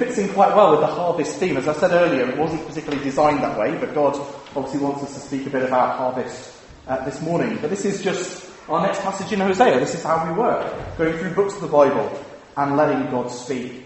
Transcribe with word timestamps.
fits 0.00 0.16
in 0.16 0.30
quite 0.30 0.56
well 0.56 0.70
with 0.70 0.80
the 0.80 0.86
harvest 0.86 1.36
theme. 1.36 1.58
As 1.58 1.68
I 1.68 1.74
said 1.74 1.92
earlier, 1.92 2.26
it 2.26 2.38
wasn't 2.38 2.66
particularly 2.66 3.04
designed 3.04 3.42
that 3.42 3.58
way, 3.58 3.76
but 3.76 3.94
God 3.94 4.16
obviously 4.56 4.80
wants 4.80 5.02
us 5.02 5.12
to 5.12 5.20
speak 5.20 5.46
a 5.46 5.50
bit 5.50 5.62
about 5.62 5.98
harvest 5.98 6.58
uh, 6.88 7.04
this 7.04 7.20
morning. 7.20 7.58
But 7.60 7.68
this 7.68 7.84
is 7.84 8.02
just 8.02 8.50
our 8.66 8.80
next 8.80 9.02
passage 9.02 9.30
in 9.30 9.40
Hosea. 9.40 9.78
This 9.78 9.94
is 9.94 10.02
how 10.02 10.26
we 10.26 10.32
work, 10.32 10.96
going 10.96 11.18
through 11.18 11.34
books 11.34 11.54
of 11.56 11.60
the 11.60 11.68
Bible 11.68 12.18
and 12.56 12.78
letting 12.78 13.10
God 13.10 13.30
speak. 13.30 13.84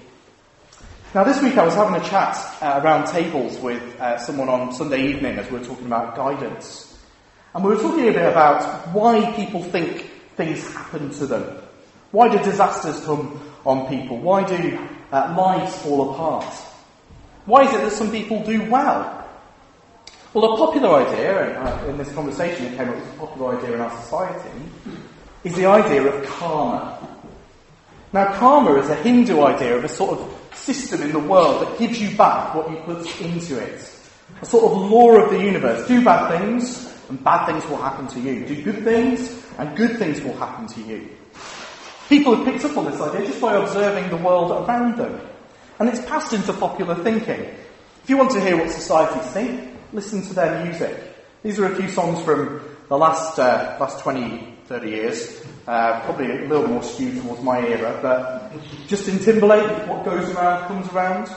Now, 1.16 1.24
this 1.24 1.42
week 1.42 1.58
I 1.58 1.64
was 1.64 1.74
having 1.74 2.00
a 2.00 2.08
chat 2.08 2.36
uh, 2.62 2.80
around 2.80 3.06
tables 3.08 3.58
with 3.58 3.82
uh, 4.00 4.16
someone 4.18 4.48
on 4.48 4.72
Sunday 4.72 5.08
evening 5.08 5.36
as 5.36 5.50
we 5.50 5.58
were 5.58 5.64
talking 5.64 5.86
about 5.86 6.14
guidance. 6.14 6.96
And 7.56 7.64
we 7.64 7.74
were 7.74 7.82
talking 7.82 8.08
a 8.08 8.12
bit 8.12 8.30
about 8.30 8.88
why 8.90 9.32
people 9.32 9.64
think 9.64 10.10
things 10.36 10.64
happen 10.74 11.10
to 11.10 11.26
them. 11.26 11.58
Why 12.12 12.28
do 12.28 12.38
disasters 12.38 13.04
come 13.04 13.40
on 13.66 13.88
people? 13.88 14.18
Why 14.18 14.44
do 14.44 14.93
uh, 15.14 15.34
lives 15.36 15.76
fall 15.78 16.12
apart? 16.12 16.52
Why 17.46 17.64
is 17.64 17.74
it 17.74 17.82
that 17.82 17.92
some 17.92 18.10
people 18.10 18.42
do 18.42 18.70
well? 18.70 19.24
Well, 20.32 20.54
a 20.54 20.56
popular 20.56 21.06
idea, 21.06 21.60
uh, 21.60 21.86
in 21.86 21.96
this 21.96 22.12
conversation 22.12 22.66
it 22.66 22.76
came 22.76 22.88
up 22.88 22.96
as 22.96 23.06
a 23.06 23.18
popular 23.18 23.56
idea 23.56 23.74
in 23.74 23.80
our 23.80 24.02
society, 24.02 24.50
is 25.44 25.54
the 25.54 25.66
idea 25.66 26.02
of 26.02 26.26
karma. 26.26 27.08
Now, 28.12 28.34
karma 28.34 28.74
is 28.76 28.90
a 28.90 28.96
Hindu 28.96 29.42
idea 29.42 29.76
of 29.76 29.84
a 29.84 29.88
sort 29.88 30.18
of 30.18 30.50
system 30.54 31.02
in 31.02 31.12
the 31.12 31.18
world 31.18 31.66
that 31.66 31.78
gives 31.78 32.00
you 32.00 32.16
back 32.16 32.54
what 32.54 32.70
you 32.70 32.76
put 32.78 33.20
into 33.20 33.58
it. 33.58 33.90
A 34.40 34.46
sort 34.46 34.64
of 34.64 34.90
law 34.90 35.12
of 35.16 35.30
the 35.30 35.40
universe. 35.40 35.86
Do 35.86 36.02
bad 36.04 36.38
things, 36.38 36.92
and 37.08 37.22
bad 37.22 37.46
things 37.46 37.64
will 37.68 37.76
happen 37.76 38.08
to 38.08 38.20
you. 38.20 38.46
Do 38.46 38.62
good 38.62 38.82
things, 38.82 39.44
and 39.58 39.76
good 39.76 39.98
things 39.98 40.20
will 40.22 40.36
happen 40.36 40.66
to 40.68 40.80
you. 40.80 41.08
People 42.08 42.36
have 42.36 42.44
picked 42.44 42.64
up 42.64 42.76
on 42.76 42.84
this 42.84 43.00
idea 43.00 43.26
just 43.26 43.40
by 43.40 43.54
observing 43.56 44.10
the 44.10 44.16
world 44.16 44.50
around 44.50 44.98
them. 44.98 45.20
And 45.78 45.88
it's 45.88 46.04
passed 46.04 46.32
into 46.32 46.52
popular 46.52 46.94
thinking. 46.96 47.40
If 48.02 48.10
you 48.10 48.16
want 48.16 48.30
to 48.32 48.40
hear 48.40 48.56
what 48.56 48.70
societies 48.70 49.26
think, 49.32 49.76
listen 49.92 50.22
to 50.22 50.34
their 50.34 50.64
music. 50.64 50.96
These 51.42 51.58
are 51.58 51.72
a 51.72 51.76
few 51.76 51.88
songs 51.88 52.22
from 52.22 52.60
the 52.88 52.98
last, 52.98 53.38
uh, 53.38 53.76
last 53.80 54.00
20, 54.00 54.58
30 54.66 54.88
years. 54.88 55.44
Uh, 55.66 56.00
probably 56.02 56.30
a 56.30 56.48
little 56.48 56.68
more 56.68 56.82
skewed 56.82 57.22
towards 57.22 57.42
my 57.42 57.66
era, 57.66 57.98
but 58.02 58.52
Justin 58.86 59.18
Timberlake, 59.18 59.88
what 59.88 60.04
goes 60.04 60.30
around 60.30 60.68
comes 60.68 60.92
around. 60.92 61.30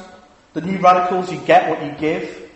The 0.53 0.61
New 0.61 0.79
Radicals, 0.79 1.31
you 1.31 1.39
get 1.39 1.69
what 1.69 1.81
you 1.81 1.91
give. 1.97 2.49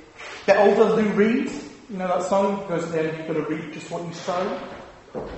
Get 0.45 0.57
older, 0.57 0.95
Lou 0.95 1.09
Reed, 1.13 1.49
you 1.89 1.97
know 1.97 2.07
that 2.07 2.23
song 2.23 2.67
goes 2.67 2.83
at 2.83 2.91
the 2.91 2.99
end, 2.99 3.17
you're 3.17 3.33
going 3.33 3.45
to 3.45 3.49
reap 3.49 3.73
just 3.73 3.89
what 3.89 4.05
you 4.05 4.13
sow. 4.13 4.59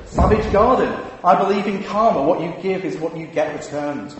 Savage 0.06 0.52
Garden, 0.52 0.94
I 1.24 1.36
believe 1.36 1.68
in 1.68 1.84
karma. 1.84 2.24
What 2.24 2.42
you 2.42 2.54
give 2.62 2.86
is 2.86 2.98
what 2.98 3.18
you 3.18 3.28
get 3.28 3.56
returned. 3.56 4.14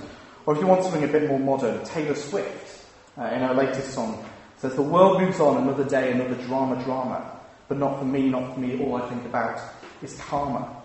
Or 0.46 0.56
if 0.56 0.60
you 0.60 0.68
want 0.68 0.84
something 0.84 1.04
a 1.04 1.08
bit 1.08 1.30
more 1.30 1.40
modern, 1.40 1.84
Taylor 1.86 2.16
Swift, 2.16 2.86
uh, 3.18 3.26
in 3.26 3.42
her 3.42 3.54
latest 3.54 3.94
song, 3.94 4.26
says, 4.58 4.76
The 4.76 4.82
world 4.82 5.22
moves 5.22 5.40
on 5.40 5.62
another 5.64 5.84
day, 5.84 6.12
another 6.12 6.36
drama, 6.44 6.84
drama. 6.84 7.40
But 7.68 7.78
not 7.78 8.00
for 8.00 8.06
me, 8.06 8.30
not 8.30 8.54
for 8.54 8.60
me. 8.60 8.80
All 8.84 8.96
I 8.96 9.08
think 9.10 9.26
about 9.26 9.60
is 10.02 10.18
karma. 10.20 10.82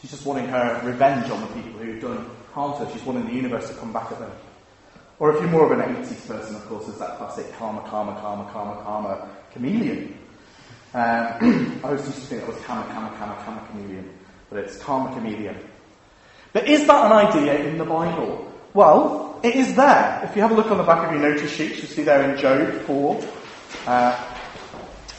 She's 0.00 0.10
just 0.10 0.24
wanting 0.24 0.48
her 0.48 0.80
revenge 0.82 1.30
on 1.30 1.40
the 1.42 1.46
people 1.48 1.80
who've 1.80 2.00
done 2.00 2.30
harm 2.52 2.72
to 2.78 2.86
her. 2.86 2.92
She's 2.92 3.04
wanting 3.04 3.26
the 3.26 3.34
universe 3.34 3.68
to 3.68 3.74
come 3.74 3.92
back 3.92 4.10
at 4.10 4.18
them. 4.18 4.32
Or 5.18 5.34
if 5.34 5.40
you're 5.40 5.50
more 5.50 5.70
of 5.70 5.78
an 5.78 5.94
80s 5.94 6.26
person, 6.26 6.56
of 6.56 6.66
course, 6.66 6.86
there's 6.86 6.98
that 6.98 7.18
classic 7.18 7.52
karma, 7.58 7.82
karma, 7.88 8.18
karma, 8.20 8.50
karma, 8.50 8.82
karma 8.82 9.28
chameleon. 9.52 10.16
Um, 10.92 11.80
I 11.84 11.88
always 11.88 12.04
used 12.06 12.20
to 12.20 12.26
think 12.26 12.42
it 12.42 12.48
was 12.48 12.60
karma, 12.64 12.92
karma, 12.92 13.16
karma, 13.16 13.42
karma 13.44 13.66
chameleon, 13.68 14.10
but 14.48 14.58
it's 14.58 14.76
karma 14.78 15.14
chameleon. 15.14 15.56
But 16.52 16.68
is 16.68 16.86
that 16.86 17.06
an 17.06 17.12
idea 17.12 17.64
in 17.64 17.78
the 17.78 17.84
Bible? 17.84 18.52
Well, 18.74 19.40
it 19.42 19.54
is 19.54 19.74
there. 19.76 20.20
If 20.24 20.34
you 20.34 20.42
have 20.42 20.50
a 20.50 20.54
look 20.54 20.70
on 20.70 20.78
the 20.78 20.84
back 20.84 21.06
of 21.06 21.12
your 21.12 21.22
notice 21.22 21.52
sheet, 21.52 21.76
you 21.76 21.86
see 21.86 22.02
there 22.02 22.30
in 22.30 22.38
Job 22.38 22.72
4, 22.82 23.24
uh, 23.86 24.16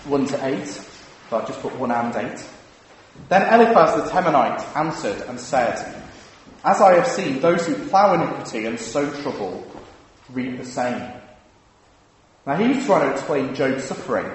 1 0.05 0.25
to 0.27 0.45
8. 0.45 0.65
So 0.67 1.37
I've 1.37 1.47
just 1.47 1.61
put 1.61 1.75
1 1.75 1.91
and 1.91 2.15
8. 2.15 2.45
Then 3.29 3.53
Eliphaz 3.53 4.03
the 4.03 4.09
Temanite 4.09 4.75
answered 4.75 5.21
and 5.27 5.39
said, 5.39 6.03
As 6.63 6.81
I 6.81 6.93
have 6.95 7.07
seen, 7.07 7.39
those 7.39 7.65
who 7.65 7.75
plough 7.87 8.13
iniquity 8.13 8.65
and 8.65 8.79
sow 8.79 9.09
trouble 9.21 9.65
reap 10.29 10.57
the 10.57 10.65
same. 10.65 11.11
Now 12.45 12.55
he's 12.55 12.85
trying 12.85 13.07
to 13.07 13.13
explain 13.13 13.55
Job's 13.55 13.83
suffering. 13.83 14.29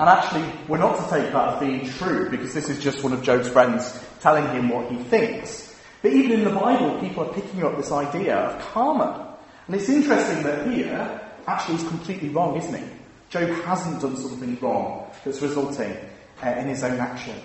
And 0.00 0.08
actually, 0.08 0.50
we're 0.66 0.78
not 0.78 0.96
to 0.96 1.10
take 1.10 1.30
that 1.30 1.48
as 1.54 1.60
being 1.60 1.84
true, 1.84 2.30
because 2.30 2.54
this 2.54 2.70
is 2.70 2.82
just 2.82 3.04
one 3.04 3.12
of 3.12 3.22
Job's 3.22 3.50
friends 3.50 4.02
telling 4.22 4.46
him 4.46 4.70
what 4.70 4.90
he 4.90 4.96
thinks. 4.96 5.78
But 6.00 6.14
even 6.14 6.32
in 6.32 6.44
the 6.44 6.58
Bible, 6.58 6.98
people 7.00 7.24
are 7.28 7.34
picking 7.34 7.62
up 7.62 7.76
this 7.76 7.92
idea 7.92 8.34
of 8.34 8.62
karma. 8.62 9.36
And 9.66 9.76
it's 9.76 9.90
interesting 9.90 10.42
that 10.44 10.66
here, 10.72 11.20
actually, 11.46 11.76
he's 11.76 11.88
completely 11.88 12.30
wrong, 12.30 12.56
isn't 12.56 12.74
he? 12.74 12.84
Job 13.28 13.50
hasn't 13.64 14.00
done 14.00 14.16
something 14.16 14.56
wrong 14.62 15.10
that's 15.22 15.42
resulting 15.42 15.94
uh, 16.42 16.48
in 16.48 16.68
his 16.68 16.82
own 16.82 16.98
action. 16.98 17.36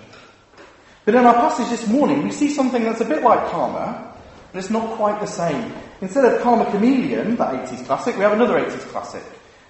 But 1.04 1.14
in 1.14 1.26
our 1.26 1.34
passage 1.34 1.68
this 1.68 1.86
morning, 1.86 2.24
we 2.24 2.32
see 2.32 2.48
something 2.48 2.84
that's 2.84 3.02
a 3.02 3.04
bit 3.04 3.22
like 3.22 3.50
karma, 3.50 4.14
but 4.50 4.58
it's 4.58 4.70
not 4.70 4.96
quite 4.96 5.20
the 5.20 5.26
same. 5.26 5.74
Instead 6.00 6.24
of 6.24 6.40
karma 6.40 6.64
chameleon, 6.70 7.36
that 7.36 7.68
80s 7.68 7.84
classic, 7.84 8.16
we 8.16 8.22
have 8.22 8.32
another 8.32 8.58
80s 8.58 8.80
classic, 8.88 9.22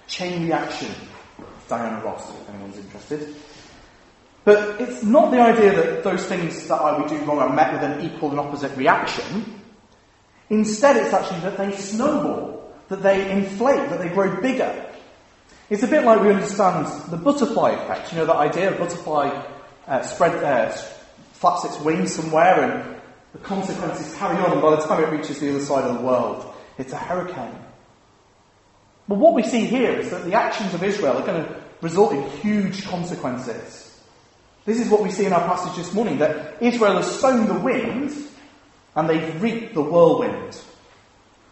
chain 0.07 0.45
reaction. 0.45 0.95
Diana 1.69 2.05
Ross, 2.05 2.31
if 2.31 2.49
anyone's 2.49 2.79
interested. 2.79 3.35
But 4.45 4.81
it's 4.81 5.03
not 5.03 5.33
the 5.33 5.41
idea 5.41 5.75
that 5.75 6.05
those 6.05 6.25
things 6.27 6.69
that 6.69 6.77
I 6.81 6.99
would 6.99 7.09
do 7.09 7.19
wrong 7.25 7.41
are 7.41 7.53
met 7.53 7.73
with 7.73 7.83
an 7.83 8.01
equal 8.01 8.31
and 8.31 8.39
opposite 8.39 8.77
reaction. 8.77 9.61
Instead, 10.51 10.97
it's 10.97 11.13
actually 11.13 11.41
that 11.41 11.57
they 11.59 11.73
snowball, 11.77 12.73
that 12.89 13.03
they 13.03 13.29
inflate, 13.31 13.91
that 13.91 13.99
they 13.99 14.09
grow 14.09 14.41
bigger. 14.41 14.87
It's 15.69 15.83
a 15.83 15.89
bit 15.89 16.05
like 16.05 16.21
we 16.21 16.31
understand 16.31 16.87
the 17.11 17.17
butterfly 17.17 17.71
effect. 17.71 18.13
You 18.13 18.19
know, 18.19 18.27
that 18.27 18.37
idea 18.37 18.71
of 18.71 18.79
butterfly 18.79 19.45
uh, 19.89 20.03
spread, 20.03 20.45
uh, 20.45 20.71
flaps 21.33 21.65
its 21.65 21.81
wings 21.81 22.15
somewhere 22.15 22.63
and 22.63 22.97
the 23.33 23.39
consequences 23.41 24.15
carry 24.15 24.37
on, 24.39 24.53
and 24.53 24.63
by 24.63 24.77
the 24.77 24.83
time 24.83 25.03
it 25.03 25.11
reaches 25.11 25.41
the 25.41 25.51
other 25.51 25.61
side 25.61 25.85
of 25.85 25.99
the 25.99 26.05
world, 26.05 26.55
it's 26.79 26.93
a 26.93 26.97
hurricane. 26.97 27.66
But 29.09 29.19
what 29.19 29.35
we 29.35 29.43
see 29.43 29.67
here 29.67 29.93
is 29.93 30.11
that 30.11 30.25
the 30.25 30.35
actions 30.35 30.75
of 30.75 30.83
Israel 30.83 31.17
are 31.17 31.27
going 31.27 31.45
to 31.45 31.57
result 31.81 32.13
in 32.13 32.29
huge 32.41 32.85
consequences. 32.85 34.01
This 34.65 34.81
is 34.81 34.89
what 34.89 35.03
we 35.03 35.11
see 35.11 35.27
in 35.27 35.33
our 35.33 35.47
passage 35.47 35.77
this 35.77 35.95
morning 35.95 36.19
that 36.19 36.61
Israel 36.61 36.97
has 36.97 37.21
sown 37.21 37.47
the 37.47 37.55
wind 37.55 38.13
and 38.97 39.09
they've 39.09 39.41
reaped 39.41 39.75
the 39.75 39.83
whirlwind. 39.83 40.59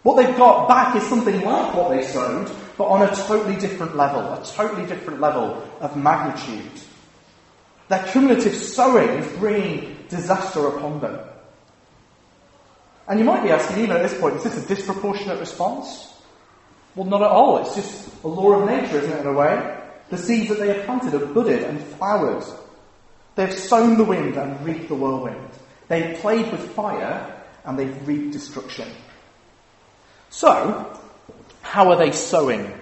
What 0.02 0.16
they've 0.16 0.36
got 0.36 0.68
back 0.68 0.96
is 0.96 1.02
something 1.04 1.40
like 1.42 1.74
what 1.74 1.90
they 1.90 2.02
sowed, 2.04 2.50
but 2.76 2.84
on 2.84 3.02
a 3.02 3.14
totally 3.14 3.56
different 3.56 3.96
level, 3.96 4.20
a 4.20 4.44
totally 4.44 4.86
different 4.86 5.20
level 5.20 5.62
of 5.80 5.96
magnitude. 5.96 6.80
Their 7.88 8.02
cumulative 8.08 8.54
sowing 8.54 9.08
is 9.10 9.38
bringing 9.38 9.96
disaster 10.08 10.66
upon 10.66 11.00
them. 11.00 11.20
And 13.06 13.18
you 13.18 13.24
might 13.24 13.42
be 13.42 13.50
asking, 13.50 13.84
even 13.84 13.96
at 13.96 14.02
this 14.02 14.18
point, 14.18 14.36
is 14.36 14.44
this 14.44 14.64
a 14.64 14.66
disproportionate 14.66 15.38
response? 15.38 16.13
Well, 16.94 17.06
not 17.06 17.22
at 17.22 17.30
all. 17.30 17.58
It's 17.58 17.74
just 17.74 18.22
a 18.22 18.28
law 18.28 18.60
of 18.60 18.68
nature, 18.68 18.98
isn't 18.98 19.12
it, 19.12 19.20
in 19.20 19.26
a 19.26 19.32
way? 19.32 19.80
The 20.10 20.18
seeds 20.18 20.48
that 20.48 20.58
they 20.58 20.68
have 20.68 20.86
planted 20.86 21.12
have 21.12 21.34
budded 21.34 21.62
and 21.64 21.80
flowered. 21.80 22.44
They've 23.34 23.52
sown 23.52 23.98
the 23.98 24.04
wind 24.04 24.36
and 24.36 24.64
reaped 24.64 24.88
the 24.88 24.94
whirlwind. 24.94 25.50
They've 25.88 26.16
played 26.18 26.50
with 26.52 26.70
fire 26.70 27.42
and 27.64 27.78
they've 27.78 28.06
reaped 28.06 28.32
destruction. 28.32 28.88
So, 30.30 31.00
how 31.62 31.90
are 31.90 31.96
they 31.96 32.12
sowing 32.12 32.72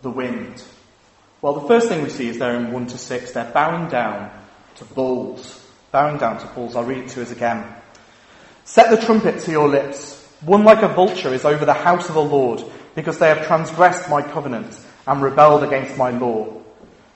the 0.00 0.10
wind? 0.10 0.62
Well, 1.42 1.54
the 1.54 1.68
first 1.68 1.88
thing 1.88 2.02
we 2.02 2.08
see 2.08 2.28
is 2.28 2.38
they're 2.38 2.56
in 2.56 2.72
1 2.72 2.86
to 2.88 2.98
6, 2.98 3.32
they're 3.32 3.50
bowing 3.52 3.88
down 3.88 4.30
to 4.76 4.84
bulls. 4.84 5.58
Bowing 5.90 6.16
down 6.16 6.38
to 6.38 6.46
bulls. 6.46 6.74
I'll 6.74 6.84
read 6.84 6.98
it 6.98 7.08
to 7.10 7.22
us 7.22 7.30
again. 7.30 7.64
Set 8.64 8.90
the 8.90 9.04
trumpet 9.04 9.40
to 9.40 9.50
your 9.50 9.68
lips. 9.68 10.18
One 10.40 10.64
like 10.64 10.82
a 10.82 10.88
vulture 10.88 11.34
is 11.34 11.44
over 11.44 11.64
the 11.64 11.74
house 11.74 12.08
of 12.08 12.14
the 12.14 12.22
Lord 12.22 12.64
because 12.94 13.18
they 13.18 13.28
have 13.28 13.46
transgressed 13.46 14.08
my 14.10 14.22
covenant 14.22 14.78
and 15.06 15.22
rebelled 15.22 15.64
against 15.64 15.96
my 15.96 16.10
law. 16.10 16.60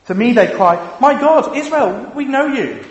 To 0.06 0.14
me 0.14 0.32
they 0.32 0.52
cry, 0.52 0.96
My 1.00 1.18
God, 1.18 1.56
Israel, 1.56 2.12
we 2.14 2.24
know 2.24 2.46
you. 2.46 2.84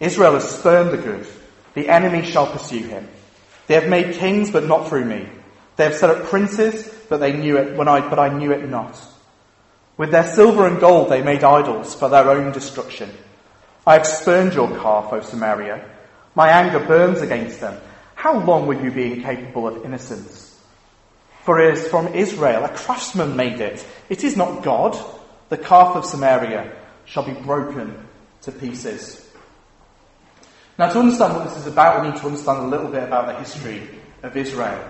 Israel 0.00 0.34
has 0.34 0.48
spurned 0.48 0.90
the 0.90 0.98
good. 0.98 1.26
The 1.74 1.88
enemy 1.88 2.24
shall 2.24 2.46
pursue 2.46 2.84
him. 2.84 3.08
They 3.66 3.74
have 3.74 3.88
made 3.88 4.16
kings, 4.16 4.50
but 4.50 4.64
not 4.64 4.88
through 4.88 5.06
me. 5.06 5.28
They 5.76 5.84
have 5.84 5.94
set 5.94 6.10
up 6.10 6.24
princes, 6.24 6.88
but 7.08 7.18
they 7.18 7.32
knew 7.32 7.56
it 7.58 7.76
when 7.76 7.88
I, 7.88 8.08
but 8.08 8.18
I 8.18 8.28
knew 8.28 8.52
it 8.52 8.68
not. 8.68 8.98
With 9.96 10.10
their 10.10 10.28
silver 10.28 10.66
and 10.66 10.80
gold 10.80 11.08
they 11.08 11.22
made 11.22 11.44
idols 11.44 11.94
for 11.94 12.08
their 12.08 12.30
own 12.30 12.52
destruction. 12.52 13.10
I 13.86 13.94
have 13.94 14.06
spurned 14.06 14.54
your 14.54 14.68
calf, 14.68 15.12
O 15.12 15.20
Samaria. 15.20 15.88
My 16.34 16.48
anger 16.48 16.80
burns 16.80 17.20
against 17.20 17.60
them. 17.60 17.80
How 18.14 18.38
long 18.38 18.66
will 18.66 18.82
you 18.82 18.90
be 18.90 19.12
incapable 19.12 19.68
of 19.68 19.84
innocence? 19.84 20.53
For 21.44 21.60
it 21.60 21.74
is 21.74 21.86
from 21.88 22.08
Israel, 22.14 22.64
a 22.64 22.70
craftsman 22.70 23.36
made 23.36 23.60
it. 23.60 23.86
It 24.08 24.24
is 24.24 24.36
not 24.36 24.62
God. 24.62 24.96
The 25.50 25.58
calf 25.58 25.94
of 25.94 26.06
Samaria 26.06 26.72
shall 27.04 27.22
be 27.22 27.34
broken 27.34 27.94
to 28.42 28.52
pieces. 28.52 29.20
Now, 30.78 30.90
to 30.90 30.98
understand 30.98 31.36
what 31.36 31.44
this 31.44 31.58
is 31.58 31.66
about, 31.66 32.02
we 32.02 32.10
need 32.10 32.18
to 32.18 32.26
understand 32.26 32.60
a 32.60 32.66
little 32.66 32.90
bit 32.90 33.02
about 33.02 33.26
the 33.26 33.34
history 33.34 33.82
of 34.22 34.36
Israel. 34.36 34.82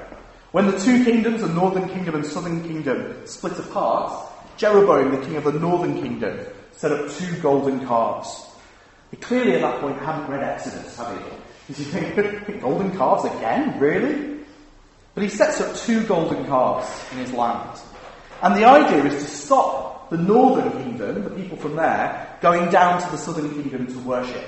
When 0.52 0.70
the 0.70 0.78
two 0.78 1.04
kingdoms, 1.04 1.40
the 1.40 1.48
northern 1.48 1.88
kingdom 1.88 2.14
and 2.14 2.24
southern 2.24 2.62
kingdom, 2.62 3.26
split 3.26 3.58
apart, 3.58 4.30
Jeroboam, 4.56 5.10
the 5.10 5.26
king 5.26 5.34
of 5.34 5.44
the 5.44 5.52
northern 5.52 6.00
kingdom, 6.00 6.38
set 6.70 6.92
up 6.92 7.10
two 7.10 7.36
golden 7.40 7.84
calves. 7.84 8.46
He 9.10 9.16
clearly 9.16 9.56
at 9.56 9.62
that 9.62 9.80
point 9.80 9.98
hadn't 9.98 10.30
read 10.30 10.44
Exodus, 10.44 10.96
have 10.96 11.18
he? 11.18 11.24
Because 11.66 11.84
you 11.84 11.92
think, 11.92 12.60
golden 12.62 12.96
calves 12.96 13.24
again? 13.24 13.78
Really? 13.80 14.43
But 15.14 15.22
he 15.22 15.28
sets 15.28 15.60
up 15.60 15.76
two 15.76 16.04
golden 16.06 16.44
calves 16.46 16.88
in 17.12 17.18
his 17.18 17.32
land. 17.32 17.80
And 18.42 18.56
the 18.56 18.64
idea 18.64 19.04
is 19.04 19.24
to 19.24 19.30
stop 19.30 20.10
the 20.10 20.16
northern 20.18 20.70
kingdom, 20.82 21.24
the 21.24 21.30
people 21.30 21.56
from 21.56 21.76
there, 21.76 22.36
going 22.40 22.70
down 22.70 23.00
to 23.00 23.10
the 23.10 23.16
southern 23.16 23.50
kingdom 23.50 23.86
to 23.86 23.98
worship. 24.00 24.44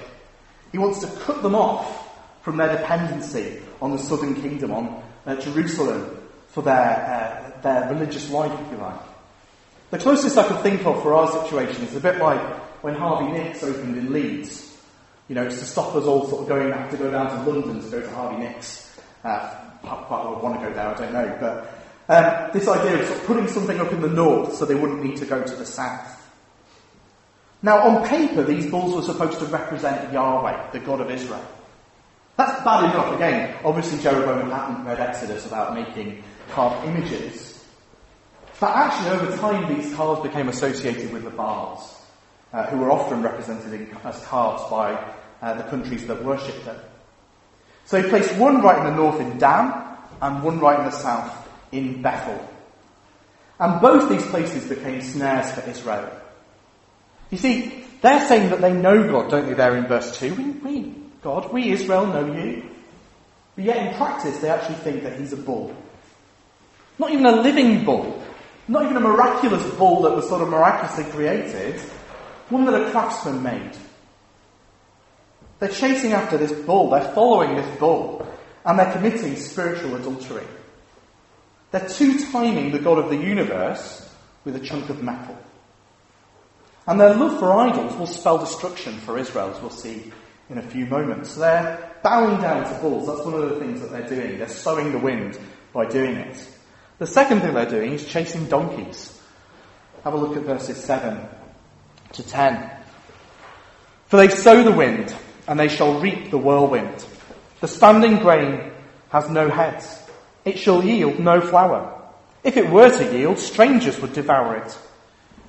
He 0.73 0.79
wants 0.79 1.01
to 1.01 1.07
cut 1.21 1.43
them 1.43 1.55
off 1.55 2.09
from 2.43 2.57
their 2.57 2.77
dependency 2.77 3.63
on 3.81 3.93
the 3.93 3.99
southern 3.99 4.41
kingdom, 4.41 4.73
on 4.73 5.03
uh, 5.25 5.37
Jerusalem, 5.37 6.19
for 6.49 6.63
their, 6.63 6.75
uh, 6.75 7.61
their 7.63 7.93
religious 7.93 8.31
life, 8.31 8.53
if 8.61 8.73
you 8.73 8.79
like. 8.79 9.01
The 9.91 9.99
closest 9.99 10.37
I 10.37 10.47
could 10.47 10.61
think 10.63 10.85
of 10.85 11.03
for 11.03 11.15
our 11.15 11.31
situation 11.45 11.85
is 11.85 11.95
a 11.95 12.01
bit 12.01 12.19
like 12.19 12.41
when 12.83 12.95
Harvey 12.95 13.33
Nicks 13.33 13.63
opened 13.63 13.97
in 13.97 14.13
Leeds. 14.13 14.77
You 15.29 15.35
know, 15.35 15.45
it's 15.45 15.59
to 15.59 15.65
stop 15.65 15.95
us 15.95 16.05
all 16.05 16.29
sort 16.29 16.43
of 16.43 16.49
going, 16.49 16.73
have 16.73 16.91
to 16.91 16.97
go 16.97 17.11
down 17.11 17.29
to 17.31 17.51
London 17.51 17.83
to 17.83 17.91
go 17.91 18.01
to 18.01 18.11
Harvey 18.11 18.43
Nicks. 18.43 18.97
Uh, 19.25 19.66
quite 19.83 20.29
would 20.29 20.43
want 20.43 20.61
to 20.61 20.67
go 20.67 20.73
there, 20.73 20.89
I 20.89 20.95
don't 20.95 21.13
know. 21.13 21.37
But 21.41 21.77
um, 22.09 22.51
this 22.53 22.69
idea 22.69 23.01
of, 23.01 23.07
sort 23.07 23.21
of 23.21 23.27
putting 23.27 23.49
something 23.49 23.81
up 23.81 23.93
in 23.93 24.01
the 24.01 24.09
north 24.09 24.55
so 24.55 24.65
they 24.65 24.75
wouldn't 24.75 25.03
need 25.03 25.17
to 25.19 25.27
go 25.27 25.43
to 25.43 25.55
the 25.57 25.67
south. 25.67 26.13
Now, 27.63 27.79
on 27.89 28.07
paper, 28.07 28.43
these 28.45 28.71
bulls 28.71 28.95
were 28.95 29.03
supposed 29.03 29.39
to 29.41 29.47
represent 29.47 30.13
Yahweh, 30.13 30.71
the 30.71 30.79
God 30.81 31.01
of 31.01 31.11
Israel. 31.11 31.45
That's 32.37 32.63
bad 32.63 32.85
enough. 32.85 33.15
Again, 33.15 33.57
obviously 33.65 33.99
Jeroboam 34.03 34.51
hadn't 34.51 34.85
read 34.85 35.01
Exodus 35.01 35.47
about 35.47 35.75
making 35.75 36.23
carved 36.51 36.87
images. 36.87 37.65
But 38.61 38.77
actually, 38.77 39.11
over 39.11 39.37
time, 39.39 39.75
these 39.75 39.95
calves 39.95 40.23
became 40.23 40.49
associated 40.49 41.13
with 41.13 41.25
the 41.25 41.31
Baals, 41.31 42.03
uh, 42.53 42.67
who 42.67 42.79
were 42.79 42.91
often 42.91 43.23
represented 43.23 43.73
in, 43.73 43.97
as 44.05 44.25
calves 44.27 44.63
by 44.71 44.93
uh, 45.43 45.55
the 45.55 45.65
countries 45.65 46.07
that 46.07 46.23
worshipped 46.23 46.65
them. 46.65 46.79
So 47.87 48.03
he 48.03 48.09
placed 48.09 48.37
one 48.37 48.63
right 48.63 48.79
in 48.79 48.85
the 48.85 48.97
north 48.97 49.21
in 49.21 49.39
Dan, 49.39 49.73
and 50.21 50.43
one 50.43 50.61
right 50.61 50.79
in 50.79 50.87
the 50.87 50.91
south 50.91 51.49
in 51.73 52.03
Bethel. 52.03 52.49
And 53.59 53.81
both 53.81 54.09
these 54.09 54.27
places 54.27 54.69
became 54.69 55.01
snares 55.01 55.53
for 55.53 55.69
Israel. 55.69 56.11
You 57.31 57.39
see, 57.39 57.85
they're 58.03 58.27
saying 58.29 58.51
that 58.51 58.61
they 58.61 58.73
know 58.73 59.11
God, 59.11 59.31
don't 59.31 59.47
they, 59.47 59.55
there 59.55 59.77
in 59.77 59.87
verse 59.87 60.19
2? 60.19 60.35
We, 60.35 60.45
we, 60.45 60.95
God, 61.23 61.53
we 61.53 61.71
Israel 61.71 62.07
know 62.07 62.33
you. 62.35 62.69
But 63.55 63.65
yet 63.65 63.87
in 63.87 63.95
practice, 63.95 64.39
they 64.39 64.51
actually 64.51 64.77
think 64.77 65.03
that 65.03 65.19
he's 65.19 65.33
a 65.33 65.37
bull. 65.37 65.75
Not 66.99 67.11
even 67.11 67.27
a 67.27 67.41
living 67.41 67.85
bull. 67.85 68.23
Not 68.69 68.85
even 68.85 68.97
a 68.97 69.01
miraculous 69.01 69.65
bull 69.77 70.03
that 70.03 70.15
was 70.15 70.29
sort 70.29 70.43
of 70.43 70.49
miraculously 70.49 71.11
created. 71.13 71.81
One 72.51 72.65
that 72.67 72.81
a 72.81 72.91
craftsman 72.91 73.43
made. 73.43 73.73
They're 75.59 75.69
chasing 75.69 76.13
after 76.13 76.37
this 76.37 76.53
bull. 76.53 76.91
They're 76.91 77.13
following 77.13 77.57
this 77.57 77.79
bull. 77.79 78.27
And 78.65 78.79
they're 78.79 78.93
committing 78.93 79.37
spiritual 79.37 79.97
adultery. 79.97 80.47
They're 81.71 81.89
two-timing 81.89 82.73
the 82.73 82.79
God 82.79 82.99
of 82.99 83.11
the 83.11 83.17
universe 83.17 84.09
with 84.45 84.57
a 84.57 84.61
chunk 84.61 84.91
of 84.91 85.03
metal. 85.03 85.37
And 86.87 87.01
their 87.01 87.15
love 87.15 87.39
for 87.39 87.53
idols 87.53 87.97
will 87.97 88.07
spell 88.07 88.39
destruction 88.39 88.99
for 88.99 89.19
Israel, 89.19 89.53
as 89.55 89.61
we'll 89.61 89.71
see 89.71 90.13
in 90.49 90.59
a 90.59 90.63
few 90.63 90.87
moments. 90.87 91.35
They're 91.35 91.93
bowing 92.03 92.41
down 92.41 92.73
to 92.73 92.81
bulls. 92.81 93.07
That's 93.09 93.25
one 93.25 93.35
of 93.35 93.51
the 93.51 93.59
things 93.59 93.81
that 93.81 93.91
they're 93.91 94.09
doing. 94.09 94.39
They're 94.39 94.49
sowing 94.49 94.93
the 94.93 94.99
wind 94.99 95.39
by 95.73 95.87
doing 95.87 96.15
it. 96.17 96.49
The 96.99 97.07
second 97.07 97.41
thing 97.41 97.55
they're 97.55 97.69
doing 97.69 97.93
is 97.93 98.07
chasing 98.07 98.47
donkeys. 98.47 99.21
Have 100.05 100.15
a 100.15 100.17
look 100.17 100.37
at 100.37 100.45
verses 100.45 100.83
7 100.83 101.19
to 102.13 102.23
10. 102.23 102.71
For 104.07 104.17
they 104.17 104.29
sow 104.29 104.63
the 104.63 104.71
wind, 104.71 105.15
and 105.47 105.59
they 105.59 105.69
shall 105.69 106.01
reap 106.01 106.31
the 106.31 106.39
whirlwind. 106.39 107.05
The 107.61 107.69
standing 107.69 108.19
grain 108.19 108.73
has 109.11 109.31
no 109.31 109.49
heads. 109.49 110.03
It 110.45 110.59
shall 110.59 110.85
yield 110.85 111.19
no 111.19 111.41
flour. 111.41 111.93
If 112.45 112.57
it 112.57 112.71
were 112.71 112.91
to 112.91 113.17
yield, 113.17 113.39
strangers 113.39 114.01
would 114.01 114.13
devour 114.13 114.57
it. 114.57 114.79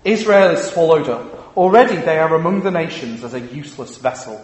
Israel 0.03 0.51
is 0.51 0.69
swallowed 0.69 1.09
up. 1.09 1.57
Already 1.57 1.97
they 1.97 2.17
are 2.17 2.33
among 2.35 2.61
the 2.61 2.71
nations 2.71 3.23
as 3.23 3.33
a 3.33 3.39
useless 3.39 3.97
vessel. 3.97 4.43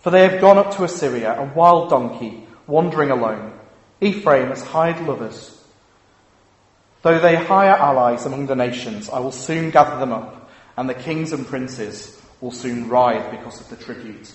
For 0.00 0.10
they 0.10 0.26
have 0.28 0.40
gone 0.40 0.58
up 0.58 0.76
to 0.76 0.84
Assyria, 0.84 1.38
a 1.38 1.44
wild 1.54 1.90
donkey, 1.90 2.46
wandering 2.66 3.10
alone. 3.10 3.52
Ephraim 4.00 4.48
has 4.48 4.62
hired 4.62 5.06
lovers. 5.06 5.54
Though 7.02 7.18
they 7.18 7.36
hire 7.36 7.76
allies 7.76 8.26
among 8.26 8.46
the 8.46 8.56
nations, 8.56 9.08
I 9.08 9.20
will 9.20 9.32
soon 9.32 9.70
gather 9.70 9.98
them 9.98 10.12
up, 10.12 10.50
and 10.76 10.88
the 10.88 10.94
kings 10.94 11.32
and 11.32 11.46
princes 11.46 12.20
will 12.40 12.50
soon 12.50 12.88
writhe 12.88 13.30
because 13.30 13.60
of 13.60 13.68
the 13.68 13.76
tribute. 13.76 14.32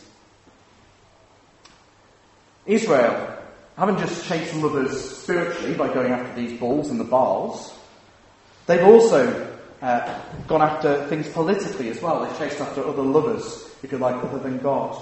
Israel 2.66 3.38
haven't 3.78 4.00
just 4.00 4.26
chased 4.26 4.56
lovers 4.56 5.18
spiritually 5.18 5.74
by 5.74 5.94
going 5.94 6.12
after 6.12 6.34
these 6.40 6.60
bulls 6.60 6.90
and 6.90 7.00
the 7.00 7.04
Baals, 7.04 7.74
they've 8.68 8.84
also 8.84 9.58
uh, 9.82 10.22
gone 10.48 10.62
after 10.62 11.06
things 11.08 11.28
politically 11.30 11.90
as 11.90 12.02
well. 12.02 12.26
They've 12.26 12.38
chased 12.38 12.62
after 12.62 12.86
other 12.86 13.02
lovers, 13.02 13.70
if 13.84 13.92
you 13.92 13.98
like, 13.98 14.16
other 14.24 14.40
than 14.40 14.60
God. 14.60 15.02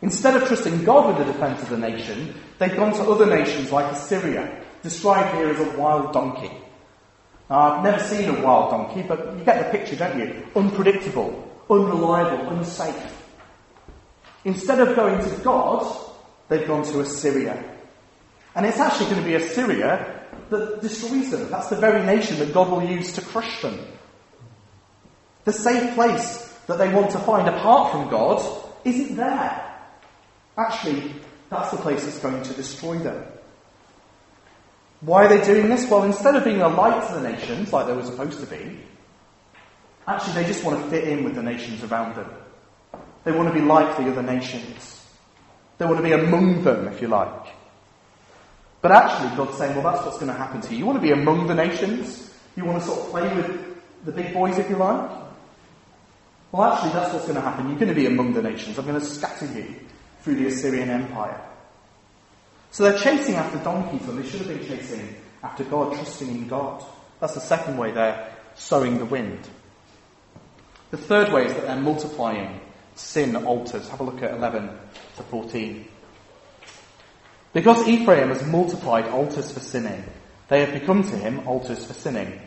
Instead 0.00 0.34
of 0.34 0.48
trusting 0.48 0.82
God 0.82 1.16
with 1.16 1.24
the 1.24 1.32
defense 1.32 1.62
of 1.62 1.68
the 1.68 1.78
nation, 1.78 2.34
they've 2.58 2.74
gone 2.74 2.92
to 2.92 3.02
other 3.02 3.26
nations 3.26 3.70
like 3.70 3.92
Assyria, 3.92 4.64
described 4.82 5.36
here 5.36 5.50
as 5.50 5.60
a 5.60 5.78
wild 5.78 6.12
donkey. 6.12 6.50
Now, 7.48 7.58
I've 7.58 7.84
never 7.84 8.02
seen 8.02 8.28
a 8.28 8.42
wild 8.42 8.70
donkey, 8.70 9.02
but 9.02 9.38
you 9.38 9.44
get 9.44 9.64
the 9.64 9.78
picture, 9.78 9.94
don't 9.94 10.18
you? 10.18 10.44
Unpredictable, 10.56 11.48
unreliable, 11.70 12.48
unsafe. 12.48 13.22
Instead 14.44 14.80
of 14.80 14.96
going 14.96 15.22
to 15.22 15.36
God, 15.44 15.86
they've 16.48 16.66
gone 16.66 16.84
to 16.84 17.00
Assyria. 17.00 17.62
And 18.54 18.66
it's 18.66 18.78
actually 18.78 19.06
going 19.06 19.22
to 19.22 19.26
be 19.26 19.34
Assyria 19.34 20.26
that 20.50 20.80
destroys 20.80 21.30
them. 21.30 21.50
That's 21.50 21.68
the 21.68 21.76
very 21.76 22.04
nation 22.04 22.38
that 22.38 22.52
God 22.52 22.70
will 22.70 22.82
use 22.82 23.12
to 23.14 23.22
crush 23.22 23.62
them. 23.62 23.78
The 25.44 25.52
safe 25.52 25.94
place 25.94 26.56
that 26.66 26.78
they 26.78 26.92
want 26.92 27.10
to 27.12 27.18
find 27.18 27.48
apart 27.48 27.92
from 27.92 28.10
God 28.10 28.44
isn't 28.84 29.16
there. 29.16 29.68
Actually, 30.56 31.14
that's 31.48 31.70
the 31.70 31.78
place 31.78 32.04
that's 32.04 32.18
going 32.18 32.42
to 32.42 32.54
destroy 32.54 32.98
them. 32.98 33.24
Why 35.00 35.24
are 35.24 35.28
they 35.28 35.44
doing 35.44 35.68
this? 35.68 35.90
Well, 35.90 36.04
instead 36.04 36.36
of 36.36 36.44
being 36.44 36.60
a 36.60 36.68
light 36.68 37.08
to 37.08 37.14
the 37.14 37.28
nations, 37.28 37.72
like 37.72 37.86
they 37.86 37.92
were 37.92 38.04
supposed 38.04 38.38
to 38.38 38.46
be, 38.46 38.78
actually 40.06 40.34
they 40.34 40.44
just 40.44 40.62
want 40.62 40.80
to 40.80 40.90
fit 40.90 41.08
in 41.08 41.24
with 41.24 41.34
the 41.34 41.42
nations 41.42 41.82
around 41.82 42.14
them. 42.14 42.30
They 43.24 43.32
want 43.32 43.48
to 43.48 43.54
be 43.54 43.64
like 43.64 43.96
the 43.96 44.10
other 44.10 44.22
nations. 44.22 45.01
They 45.82 45.88
want 45.88 45.98
to 45.98 46.04
be 46.04 46.12
among 46.12 46.62
them, 46.62 46.86
if 46.86 47.02
you 47.02 47.08
like. 47.08 47.48
But 48.82 48.92
actually, 48.92 49.36
God's 49.36 49.58
saying, 49.58 49.74
well, 49.74 49.92
that's 49.92 50.06
what's 50.06 50.16
going 50.16 50.30
to 50.30 50.38
happen 50.38 50.60
to 50.60 50.72
you. 50.72 50.78
You 50.78 50.86
want 50.86 50.98
to 50.98 51.02
be 51.02 51.10
among 51.10 51.48
the 51.48 51.56
nations? 51.56 52.32
You 52.54 52.64
want 52.64 52.80
to 52.80 52.86
sort 52.86 53.00
of 53.00 53.10
play 53.10 53.34
with 53.34 53.82
the 54.04 54.12
big 54.12 54.32
boys, 54.32 54.58
if 54.58 54.70
you 54.70 54.76
like? 54.76 55.10
Well, 56.52 56.72
actually, 56.72 56.92
that's 56.92 57.12
what's 57.12 57.24
going 57.24 57.34
to 57.34 57.40
happen. 57.40 57.68
You're 57.68 57.80
going 57.80 57.88
to 57.88 57.96
be 57.96 58.06
among 58.06 58.32
the 58.32 58.42
nations. 58.42 58.78
I'm 58.78 58.86
going 58.86 59.00
to 59.00 59.04
scatter 59.04 59.46
you 59.46 59.74
through 60.20 60.36
the 60.36 60.46
Assyrian 60.46 60.88
Empire. 60.88 61.40
So 62.70 62.84
they're 62.84 63.00
chasing 63.00 63.34
after 63.34 63.58
donkeys 63.58 64.06
when 64.06 64.22
they 64.22 64.28
should 64.28 64.42
have 64.42 64.56
been 64.56 64.64
chasing 64.64 65.16
after 65.42 65.64
God, 65.64 65.96
trusting 65.96 66.28
in 66.28 66.46
God. 66.46 66.84
That's 67.18 67.34
the 67.34 67.40
second 67.40 67.76
way 67.76 67.90
they're 67.90 68.32
sowing 68.54 68.98
the 68.98 69.04
wind. 69.04 69.40
The 70.92 70.96
third 70.96 71.32
way 71.32 71.46
is 71.46 71.54
that 71.54 71.62
they're 71.62 71.80
multiplying 71.80 72.60
sin 72.94 73.36
altars. 73.36 73.88
Have 73.88 74.00
a 74.00 74.04
look 74.04 74.22
at 74.22 74.34
11 74.34 74.70
to 75.16 75.22
14. 75.24 75.86
Because 77.52 77.86
Ephraim 77.86 78.28
has 78.28 78.46
multiplied 78.46 79.06
altars 79.06 79.52
for 79.52 79.60
sinning, 79.60 80.04
they 80.48 80.60
have 80.64 80.72
become 80.72 81.02
to 81.02 81.16
him 81.16 81.46
altars 81.46 81.84
for 81.84 81.92
sinning. 81.92 82.40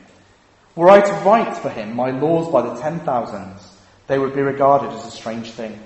Were 0.76 0.90
I 0.90 1.02
to 1.02 1.14
write 1.26 1.58
for 1.58 1.70
him 1.70 1.96
my 1.96 2.12
laws 2.12 2.52
by 2.52 2.62
the 2.62 2.82
ten 2.82 3.00
thousands, 3.02 3.62
they 4.08 4.20
would 4.20 4.34
be 4.34 4.42
regarded 4.42 4.92
as 4.92 5.06
a 5.06 5.12
strange 5.12 5.52
thing. 5.52 5.80